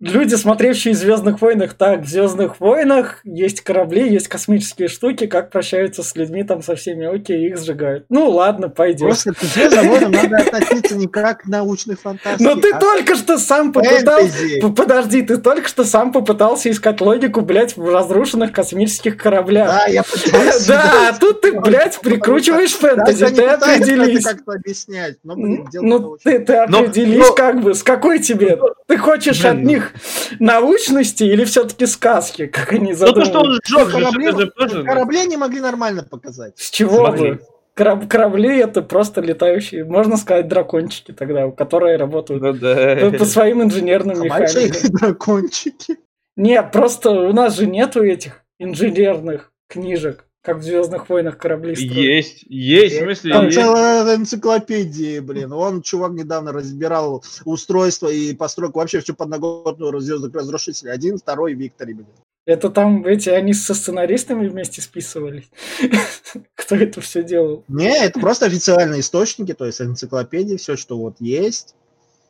[0.00, 5.50] люди, смотревшие в Звездных войнах, так, в Звездных войнах есть корабли, есть космические штуки, как
[5.50, 8.04] прощаются с людьми там со всеми, окей, их сжигают.
[8.10, 9.08] Ну ладно, пойдет.
[9.08, 13.14] Просто к «Звездным войнам» надо относиться не как к научной фантастике, Но ты а только
[13.14, 14.34] что сам попытался...
[14.76, 19.68] Подожди, ты только что сам попытался искать логику, блядь, в разрушенных космических кораблях.
[19.68, 20.66] Да, я пытаюсь.
[20.66, 24.44] Да, а тут ты, блядь, прикручиваешь фэнтези, ты не пытаюсь это определись.
[24.44, 25.16] как-то объяснять.
[25.24, 28.58] Но, блин, дело Ну, ты, ты определись, но- как бы, с какой тебе?
[28.86, 29.92] Ты хочешь Блин, от них
[30.40, 33.48] научности или все-таки сказки, как они Ну то, что задумали?
[33.48, 34.82] он сжег, же, Корабли, же тоже...
[34.84, 36.54] корабли не могли нормально показать.
[36.56, 37.32] С чего Смотри.
[37.32, 37.40] бы?
[37.74, 43.10] Кораб- корабли это просто летающие, можно сказать, дракончики тогда, которые работают Ну по, да.
[43.18, 44.90] по своим инженерным Большие механикам.
[44.98, 45.96] дракончики.
[46.36, 51.94] Нет, просто у нас же нету этих инженерных книжек, как в Звездных войнах корабли строят.
[51.94, 53.58] Есть, есть, в смысле, Там есть.
[53.58, 55.52] целая энциклопедия, блин.
[55.52, 60.92] Он, чувак, недавно разбирал устройство и постройку вообще всю подноготную звездных разрушителей.
[60.92, 62.06] Один, второй, Виктори, блин.
[62.46, 65.50] Это там эти, они со сценаристами вместе списывались.
[66.54, 67.62] Кто это все делал?
[67.68, 71.74] Не, это просто официальные источники, то есть энциклопедии, все, что вот есть.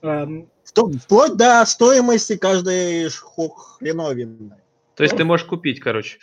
[0.03, 4.57] Вто- Вплоть до стоимости каждой хреновины.
[4.97, 6.19] То есть ты можешь купить, короче.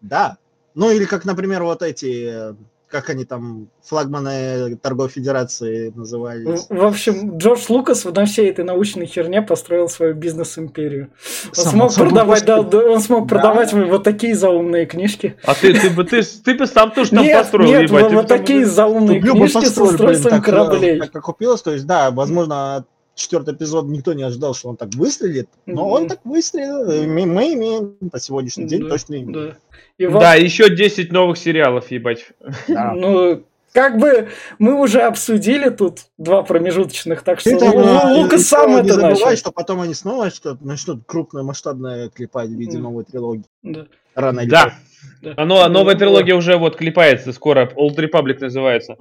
[0.00, 0.38] Да.
[0.74, 2.54] Ну или как, например, вот эти, э,
[2.88, 6.66] как они там, флагманы торговой федерации назывались.
[6.70, 11.10] В общем, Джордж Лукас на всей этой научной херне построил свою бизнес-империю.
[11.48, 13.34] Он Само смог собой, продавать, да, да, он смог Да.
[13.34, 15.36] продавать вот такие заумные книжки.
[15.44, 18.02] А ты, ты бы, ты, ты бы сам тоже там Нет, построил, нет, ебать.
[18.02, 20.98] вот, ты вот такие заумные книжки с построили, блин, устройством так, э, кораблей.
[21.00, 22.84] Так как купилось, то есть, да, возможно,
[23.18, 25.92] четвертый эпизод никто не ожидал, что он так выстрелит, но Мгм.
[25.92, 26.90] он так выстрелил.
[26.90, 29.32] и Мы, мы имеем по сегодняшний день Да, точно имеем.
[29.32, 29.56] Да.
[29.98, 32.26] И вот, Да, еще 10 новых сериалов, ебать.
[32.68, 32.92] Да.
[32.96, 38.12] ну, как бы мы уже обсудили тут два промежуточных, так что Ты Лу- там, а,
[38.14, 39.36] Лу- Лукас и сам не это забывай, начал.
[39.36, 43.44] что потом они снова что-то начнут крупное масштабное клепать в виде новой трилогии.
[43.62, 43.86] Да.
[44.14, 44.64] Рано или Да.
[44.64, 44.78] поздно.
[45.22, 45.34] Да.
[45.36, 47.70] Оно, новая Ну, трилогия уже вот клепается скоро.
[47.76, 48.96] Old Republic называется.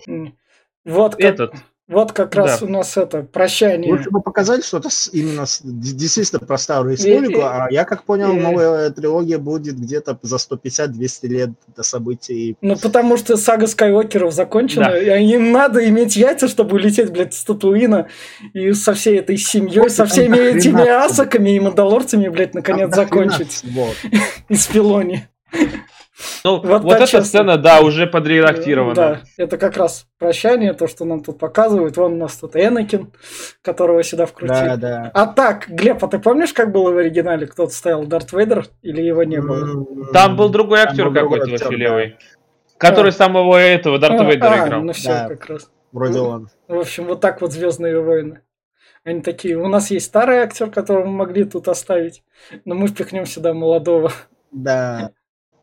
[0.86, 1.54] Вот как, Этот.
[1.88, 2.66] Вот как раз Да.
[2.66, 3.92] у нас это прощание.
[3.94, 8.32] Лучше бы показать что-то именно действительно про старую И- республику, и- а я как понял,
[8.34, 12.58] и- новая трилогия будет где-то за 150-200 лет до событий.
[12.62, 15.18] Ну, потому что сага Скайуокеров закончена, Да.
[15.18, 18.08] и им надо иметь яйца, чтобы улететь, блядь, с Татуина,
[18.54, 23.88] и со всей этой семьей, со всеми этими асаками и мандалорцами, блядь, наконец закончить всего.
[24.50, 25.28] из Пилони.
[26.44, 27.22] Ну, Вот вот, эта честно.
[27.26, 28.96] сцена, да, уже подредактирована.
[28.96, 31.96] Да, это как раз прощание, то, что нам тут показывают.
[31.98, 33.12] Вон у нас тут Энакин,
[33.62, 34.66] которого сюда вкрутили.
[34.66, 35.12] Да, да.
[35.14, 37.46] А так, Глеб, а ты помнишь, как было в оригинале?
[37.46, 39.86] Кто-то стоял Дарт Вейдер или его не было?
[40.12, 41.76] Там был другой актер какой-то вообще да.
[41.76, 42.18] левый.
[42.80, 43.14] Который А.
[43.14, 44.82] самого этого Дарта А, Вейдера а, играл.
[44.84, 45.28] ну все, Да.
[45.30, 45.70] как раз.
[45.92, 46.50] Вроде он.
[46.68, 48.42] В общем, вот так вот Звездные войны.
[49.04, 52.24] Они такие, у нас есть старый актер, которого мы могли тут оставить,
[52.66, 54.12] но мы впихнем сюда молодого.
[54.52, 55.12] Да.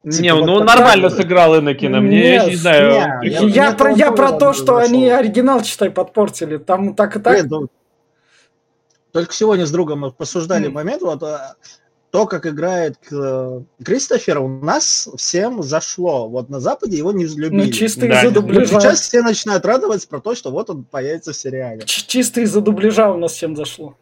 [0.04, 2.00] Не, Типа вот ну он так нормально сыграл Энакина.
[2.00, 2.90] Мне, я Нет, не знаю.
[3.22, 6.58] не, он Я, Я- я про, я про то, что они оригинал, читай, подпортили.
[6.58, 7.32] Там так и так.
[7.34, 7.68] Блин, ну,
[9.12, 10.72] Только сегодня с другом мы посуждали М.
[10.74, 11.54] момент, вот а,
[12.10, 16.28] то, как играет э, Кристофер, у нас всем зашло.
[16.28, 17.66] Вот на Западе его не взлюбили.
[17.66, 18.18] ну, чисто Да.
[18.18, 18.80] из-за Вот дубляжа.
[18.80, 21.82] сейчас все начинают радоваться про то, что вот он появится в сериале.
[21.86, 23.96] Ч- Чисто из-за дубляжа у нас всем зашло.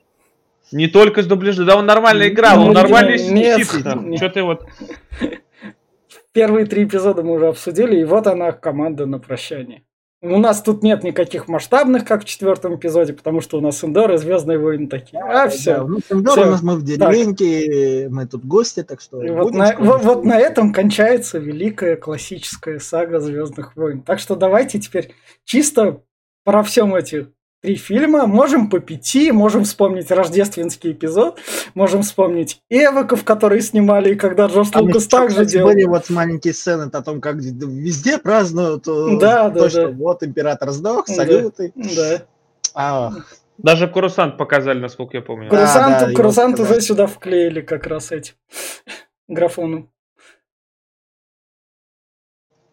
[0.72, 3.84] Не только с дубляжа, да он нормально играл, Ну, он нормально нет, сидит.
[4.02, 4.16] нет.
[4.18, 4.64] Что ты вот...
[6.32, 9.82] Первые три эпизода мы уже обсудили, и вот она команда на прощание.
[10.24, 14.12] У нас тут нет никаких масштабных, как в четвертом эпизоде, потому что у нас Эндор
[14.12, 15.20] и Звездные войны такие.
[15.20, 15.82] А, Да, все.
[15.84, 16.46] ну, Сендор Всё.
[16.46, 19.20] у нас мы в деревеньке, мы тут гости, так что...
[19.20, 24.00] И вот на, вот, вот на этом кончается великая классическая сага Звездных войн.
[24.02, 25.12] Так что давайте теперь
[25.44, 26.02] чисто
[26.44, 27.26] про всем эти
[27.62, 28.26] три фильма.
[28.26, 31.38] Можем по пяти, можем вспомнить рождественский эпизод,
[31.74, 35.68] можем вспомнить Эвоков, которые снимали, и когда Джордж Там Лукас также делал.
[35.70, 39.94] были вот маленькие сцены о том, как везде празднуют э, Да, то, да, что да.
[39.96, 41.72] вот император сдох, салюты.
[41.76, 42.22] Да.
[42.74, 43.12] А,
[43.58, 45.48] Даже Курсант показали, насколько я помню.
[45.48, 46.72] Да, Курсант, да, показали.
[46.72, 48.34] уже сюда вклеили как раз эти
[49.28, 49.86] графоны.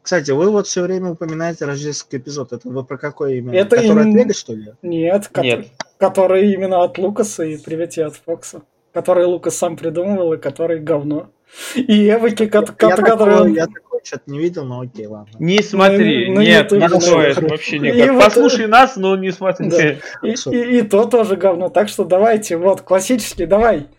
[0.10, 2.52] Кстати, вы вот все время упоминаете рождественский эпизод.
[2.52, 3.54] Это вы про какой именно?
[3.54, 4.74] Это Который им- от Лего, что ли?
[4.82, 5.68] Нет, ко- Нет.
[6.00, 8.64] который именно от Лукаса и привет от Фокса.
[8.92, 11.30] Который Лукас сам придумывал и который говно.
[11.76, 15.06] И Эвоки, ко- ко- я, который такого, он- я такой что-то не видел, но окей,
[15.06, 15.32] ладно.
[15.38, 18.12] Не смотри, на нет, YouTube не стоит вообще И никак.
[18.16, 19.70] вот, Послушай нас, но не смотри.
[19.70, 19.90] Да.
[20.24, 21.70] И, и- и то тоже говно.
[21.70, 23.90] Так что давайте, вот, классический, давай,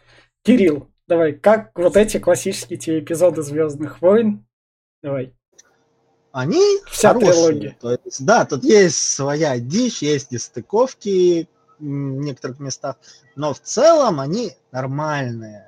[0.44, 4.44] Кирилл, давай, как вот эти классические те эпизоды Звездных войн?
[5.04, 5.34] Давай.
[6.32, 7.76] Они Вся хорошие.
[7.80, 12.96] То есть, да, тут есть своя дичь, есть нестыковки в некоторых местах,
[13.36, 15.66] но в целом они нормальные.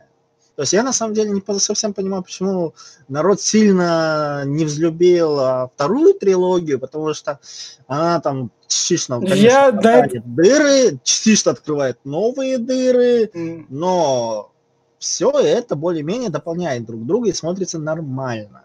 [0.54, 2.74] То есть я на самом деле не совсем понимаю, почему
[3.08, 7.40] народ сильно не взлюбил а, вторую трилогию, потому что
[7.86, 14.52] она там частично, конечно, Я, да, дыры, частично открывает новые дыры, но
[14.98, 18.64] все это более-менее дополняет друг друга и смотрится нормально.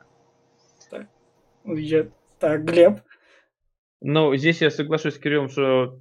[1.76, 2.08] Я-
[2.40, 3.00] Так, Глеб.
[4.02, 6.00] Ну, здесь я соглашусь с Кириллом, что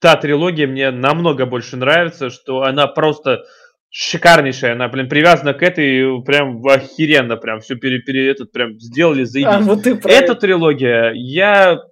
[0.00, 3.44] та трилогия мне намного больше нравится, что она просто
[3.90, 9.22] шикарнейшая, она, блин, привязана к этой, прям охеренно, прям все пере, пере- этот, прям сделали,
[9.22, 9.66] А, заебись.
[9.66, 11.82] вот ты про Эта трилогия, я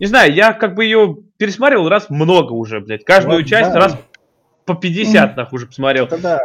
[0.00, 3.04] не знаю, я как бы ее пересматривал раз много уже, блядь.
[3.04, 3.78] Каждую Вот, часть да.
[3.80, 3.98] раз
[4.64, 6.06] по 50 нахуй уже посмотрел.
[6.06, 6.40] Это да.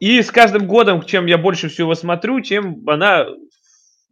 [0.00, 3.26] И с каждым годом, чем я больше всего смотрю, тем она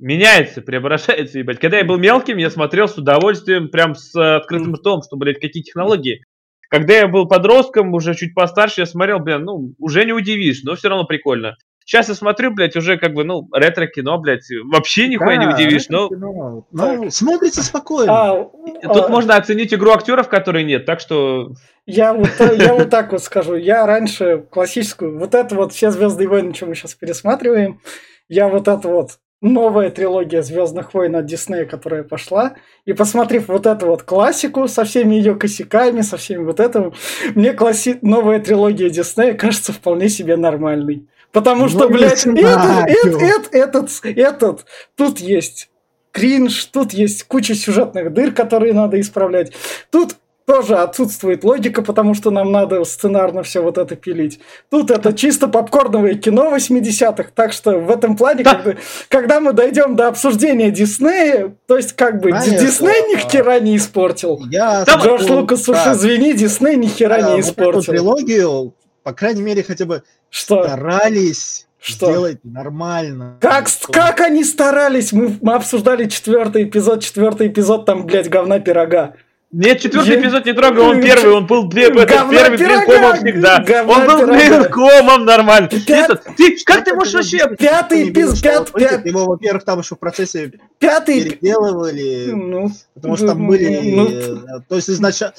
[0.00, 1.60] меняется, преображается, ебать.
[1.60, 5.62] Когда я был мелким, я смотрел с удовольствием, прям с открытым ртом, что, блядь, какие
[5.62, 6.24] технологии.
[6.68, 10.76] Когда я был подростком, уже чуть постарше, я смотрел, блин, ну, уже не удивишь, но
[10.76, 11.56] все равно прикольно.
[11.84, 15.86] Сейчас я смотрю, блядь, уже как бы, ну, ретро-кино, блядь, вообще нихуя не Да, удивишь,
[15.86, 16.66] это но кино.
[16.70, 18.12] Ну, смотрится спокойно.
[18.12, 21.54] А, тут а, можно оценить игру актеров, которые нет, так что
[21.86, 23.56] Я вот, я вот так вот скажу.
[23.56, 27.80] Я раньше классическую, вот это вот все Звездные войны, что мы сейчас пересматриваем,
[28.28, 33.66] я вот это вот новая трилогия Звездных войн от Диснея, которая пошла, и посмотрев вот
[33.66, 36.92] эту вот классику со всеми ее косяками, со всеми вот этим,
[37.34, 37.98] мне класси...
[38.02, 41.06] новая трилогия Диснея кажется вполне себе нормальной.
[41.32, 44.66] Потому что, Ну, блядь, этот, этот, этот, этот, этот,
[44.96, 45.70] тут есть
[46.12, 49.52] кринж, тут есть куча сюжетных дыр, которые надо исправлять.
[49.90, 50.16] Тут
[50.50, 54.40] тоже отсутствует логика, потому что нам надо сценарно все вот это пилить.
[54.68, 58.54] Тут это чисто попкорновое кино 80-х, так что в этом плане, Да.
[58.56, 58.74] когда,
[59.08, 63.76] когда мы дойдем до обсуждения Диснея, то есть как бы Знаешь, Дисней ни хера не
[63.76, 64.40] испортил.
[64.50, 67.40] Я Там Джордж скажу Лукас, уж так, извини, Дисней ни хера э, не вот эту
[67.50, 67.82] испортил.
[67.92, 68.74] трилогию,
[69.04, 70.64] по крайней мере, хотя бы Что?
[70.64, 72.06] старались Что?
[72.06, 73.36] сделать нормально.
[73.40, 75.12] Как, Что- как они старались?
[75.12, 79.14] Мы, мы обсуждали четвертый эпизод, четвертый эпизод, там, блядь, говна пирога.
[79.52, 82.86] Нет, четвертый Я- эпизод не трогай, он первый, он был блин, этот первый блин, пирога,
[82.86, 83.58] комом всегда.
[83.58, 84.36] говна Он был пирога.
[84.36, 85.68] блин, комом нормально.
[85.68, 87.56] Пят- Этот, ты, как ты можешь вообще...
[87.58, 91.24] Пятый эпизод, пят- пят- Его, во-первых, там еще в процессе Пятый...
[91.24, 93.90] переделывали, Ну, потому что там были...
[93.96, 95.34] ну, э, То есть изначально...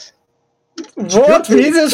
[0.96, 1.92] вот, видишь,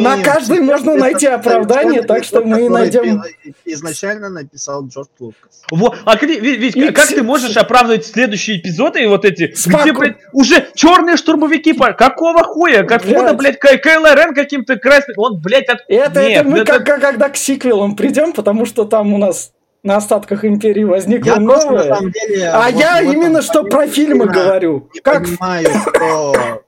[0.00, 3.22] на- каждый можно найти оправдание, так что мы и найдем.
[3.64, 5.62] Изначально написал Джордж Лукас.
[5.70, 10.16] Во, а Вить, И как ты можешь оправдывать следующие эпизоды и вот эти, где, блядь,
[10.32, 13.58] уже черные штурмовики, какого хуя, откуда, Блядь.
[13.58, 15.80] Кай- Кайло Рен каким-то красным, он, блядь, от...
[15.88, 19.52] Это, Нет, это мы это- как, когда к сиквелам придем, потому что там у нас
[19.82, 21.94] на остатках империи возникло Я просто, на новое.
[21.94, 22.48] самом деле...
[22.48, 24.88] А вот я именно что про фильмы говорю.
[24.94, 26.60] не Как понимаю, реш-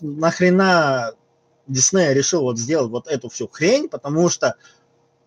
[0.00, 1.12] нахрена
[1.66, 4.54] Дисней решил вот сделать вот эту всю хрень, потому что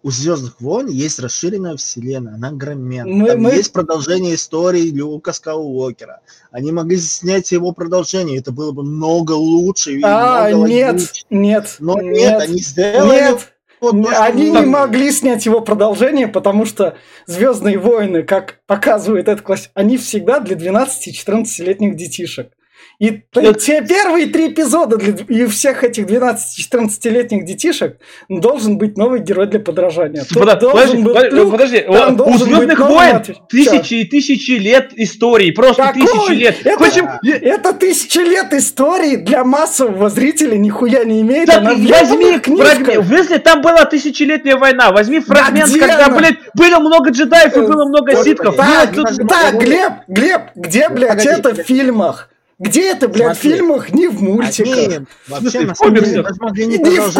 [0.03, 3.11] у Звездных войн есть расширенная вселенная, она огроменная.
[3.11, 6.21] Мы- Там мы- есть продолжение истории Люка Скайуокера.
[6.51, 11.25] Они могли снять его продолжение, это было бы много лучше А, много нет, логичнее.
[11.29, 13.53] нет, Но нет, нет, они сделали нет.
[13.81, 14.67] вот то, что Они не нужно.
[14.67, 16.95] могли снять его продолжение, потому что
[17.25, 22.51] Звездные войны, как показывает этот класс, они всегда для 12-14-летних детишек.
[22.99, 27.97] И т- те первые три эпизода для, и всех этих 12-14-летних детишек
[28.27, 30.23] должен быть новый герой для подражания.
[30.27, 33.13] Тут Подо- должен Подожди, быть подожди, Люк, подожди, там у должен Звездных быть новый войн
[33.13, 33.37] Матвей.
[33.49, 36.01] тысячи и тысячи лет истории, просто Какой?
[36.01, 36.55] тысячи лет.
[36.65, 37.09] Это- Почему?
[37.23, 41.47] Это тысячи лет истории для массового зрителя нихуя не имеет.
[41.47, 43.11] Так Она возьми фрагмент.
[43.11, 46.17] Если там была тысячелетняя война, возьми фрагмент, где когда, она?
[46.17, 48.55] блядь, было много джедаев и Э, было много вот, ситхов.
[48.55, 48.89] Так,
[49.29, 52.29] так, Глеб, Глеб, где, блядь, это в фильмах?
[52.59, 54.73] Где это, блядь, в фильмах, не в мультиках?
[54.73, 56.41] Они вообще, на в самом деле, комиксах?
[56.41, 57.13] могли не в продолжать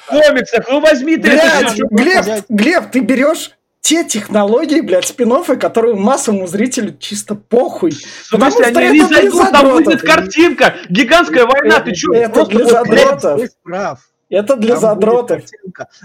[0.00, 1.86] В комиксах, ну возьми ты это Блядь, всё.
[1.90, 2.44] Глеб?
[2.48, 3.50] Глеб, ты берешь
[3.80, 7.92] те технологии, блядь, спин которые массовому зрителю чисто похуй.
[8.30, 10.74] Потому что они не это зайдут, там будет картинка.
[10.88, 12.12] Гигантская война, ты чё?
[12.12, 13.40] Это для задротов.
[13.40, 13.98] Ты прав.
[14.30, 15.42] Это для Там задротов.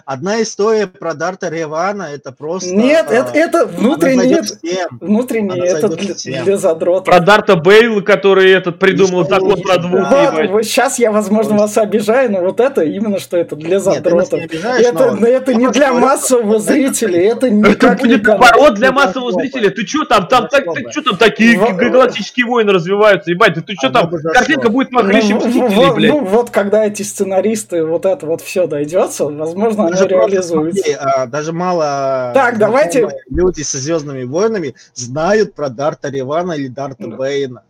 [0.05, 2.69] Одна история про Дарта Ревана, это просто...
[2.75, 4.87] Нет, а, это, это она внутренне, зайдет это- всем.
[4.99, 6.43] внутренне Она это зайдет для, всем.
[6.43, 7.05] для задротов.
[7.05, 9.81] Про Дарта Бейла, который этот придумал что закон про да.
[9.81, 13.75] двух, Вот, вот сейчас я, возможно, вас обижаю, но вот это именно что это для
[13.77, 14.33] Нет, задротов.
[14.33, 18.91] не обижаешь, Это, но- это не для массового это- зрителя, это не будет наоборот для
[18.91, 19.69] массового зрителя.
[19.69, 23.87] Ты что там, там, так, ты что там такие галактические войны развиваются, ебать, ты что
[23.87, 26.11] Оно там, картинка будет Ну, похлеще Мстителей, вот, блядь.
[26.11, 30.81] ну, вот когда эти сценаристы, вот это вот все дойдется, возможно, оно Даже просто реализуется.
[30.83, 36.67] смотри, а, даже мало Так, давайте- люди со Звездными войнами знают про Дарта Ревана или
[36.67, 37.15] Дарта Да.
[37.15, 37.63] Бейна.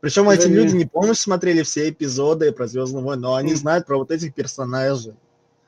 [0.00, 3.54] Причем Да эти не- люди не полностью смотрели все эпизоды про Звездные войны, но они
[3.54, 5.14] знают про вот этих персонажей.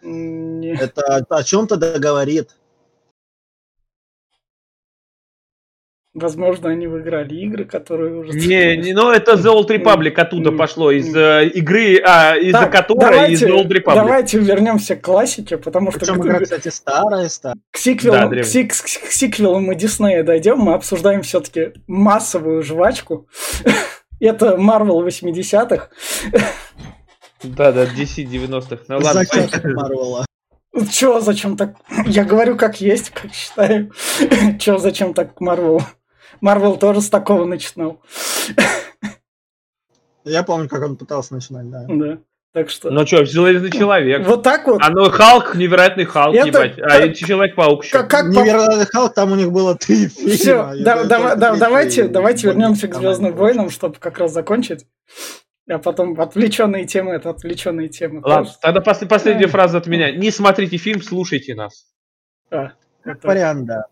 [0.02, 0.74] Не.
[0.74, 2.50] Это о чем-то договорит.
[6.14, 8.38] Возможно, они выиграли игры, которые уже...
[8.38, 12.72] Не, не, ну это The Old Republic оттуда пошло, из э, игры, а, из-за Так,
[12.72, 13.94] которой из The Old Republic.
[13.96, 17.56] давайте вернемся к классике, потому что Причем к, игра, кстати, старая, старая.
[17.72, 23.28] к сиквелам, Да, к, сик- к сиквелам мы Диснея дойдем, мы обсуждаем все-таки массовую жвачку.
[24.20, 25.88] Это Marvel 80-х.
[27.42, 28.84] Да, да, DC 90-х.
[28.86, 29.24] Ну ладно.
[29.74, 30.26] Марвела?
[30.90, 31.74] Чё, зачем так?
[32.06, 33.90] Я говорю, как есть, как считаю.
[34.58, 35.82] Чё, зачем так к Marvel?
[36.42, 38.00] Marvel тоже с такого начинал.
[40.24, 41.84] Я помню, как он пытался начинать, да.
[41.88, 42.18] Да.
[42.52, 42.90] Так что...
[42.90, 44.26] Ну что, Железный человек.
[44.26, 44.80] Вот так вот.
[44.80, 46.78] А ну Халк, невероятный Халк, Это ебать.
[46.78, 47.92] А как- Человек-паук еще.
[47.98, 50.34] Как, как Невероятный Халк, там у них было три фильма.
[50.34, 50.54] Все,
[50.84, 54.86] да, это да, три давайте, давайте вернемся к Звездным это войнам, чтобы как раз закончить.
[55.68, 58.20] А потом отвлеченные темы, это отвлеченные темы.
[58.22, 58.58] Ладно, тоже.
[58.60, 59.52] тогда пос- последняя Да.
[59.52, 60.12] фраза от меня.
[60.12, 61.86] Не смотрите фильм, слушайте нас.
[62.50, 62.72] А,
[63.02, 63.86] это- Вариант, да.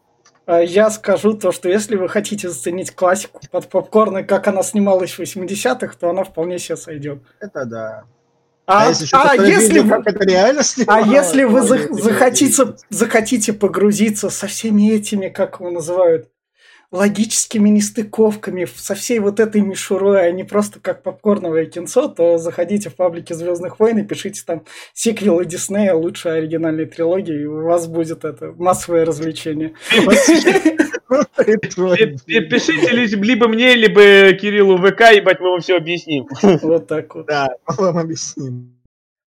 [0.47, 4.62] А Я скажу то, что если вы хотите заценить классику под попкорн и как она
[4.62, 7.22] снималась в 80-х, то она вполне себе сойдет.
[7.40, 8.05] Это да.
[8.66, 12.74] А, если, ещё а если видел, вы, как это реально а если вы это захотите,
[12.90, 16.28] захотите погрузиться со всеми этими, как его называют,
[16.93, 22.90] логическими нестыковками, со всей вот этой мишурой, а не просто как попкорновое кинцо, то заходите
[22.90, 27.86] в паблики Звездных войн и пишите там сиквелы Диснея, лучшая оригинальной трилогии, и у вас
[27.86, 29.72] будет это массовое развлечение.
[31.45, 36.26] Пи- пи- Пишите ли- либо мне, либо Кириллу ВК, ебать, мы вам все объясним.
[36.62, 37.26] Вот так вот.
[37.26, 38.78] Да, мы вам объясним.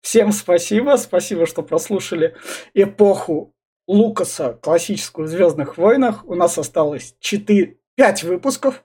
[0.02, 2.34] Всем спасибо, спасибо, что прослушали
[2.74, 3.52] эпоху
[3.90, 6.24] Лукаса, классическую в Звездных войнах.
[6.24, 8.84] У нас осталось 4, 5 выпусков.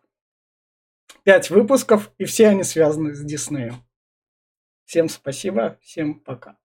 [1.21, 3.85] 5 выпусков, и все они связаны с Диснеем.
[4.85, 6.57] Всем спасибо, всем пока.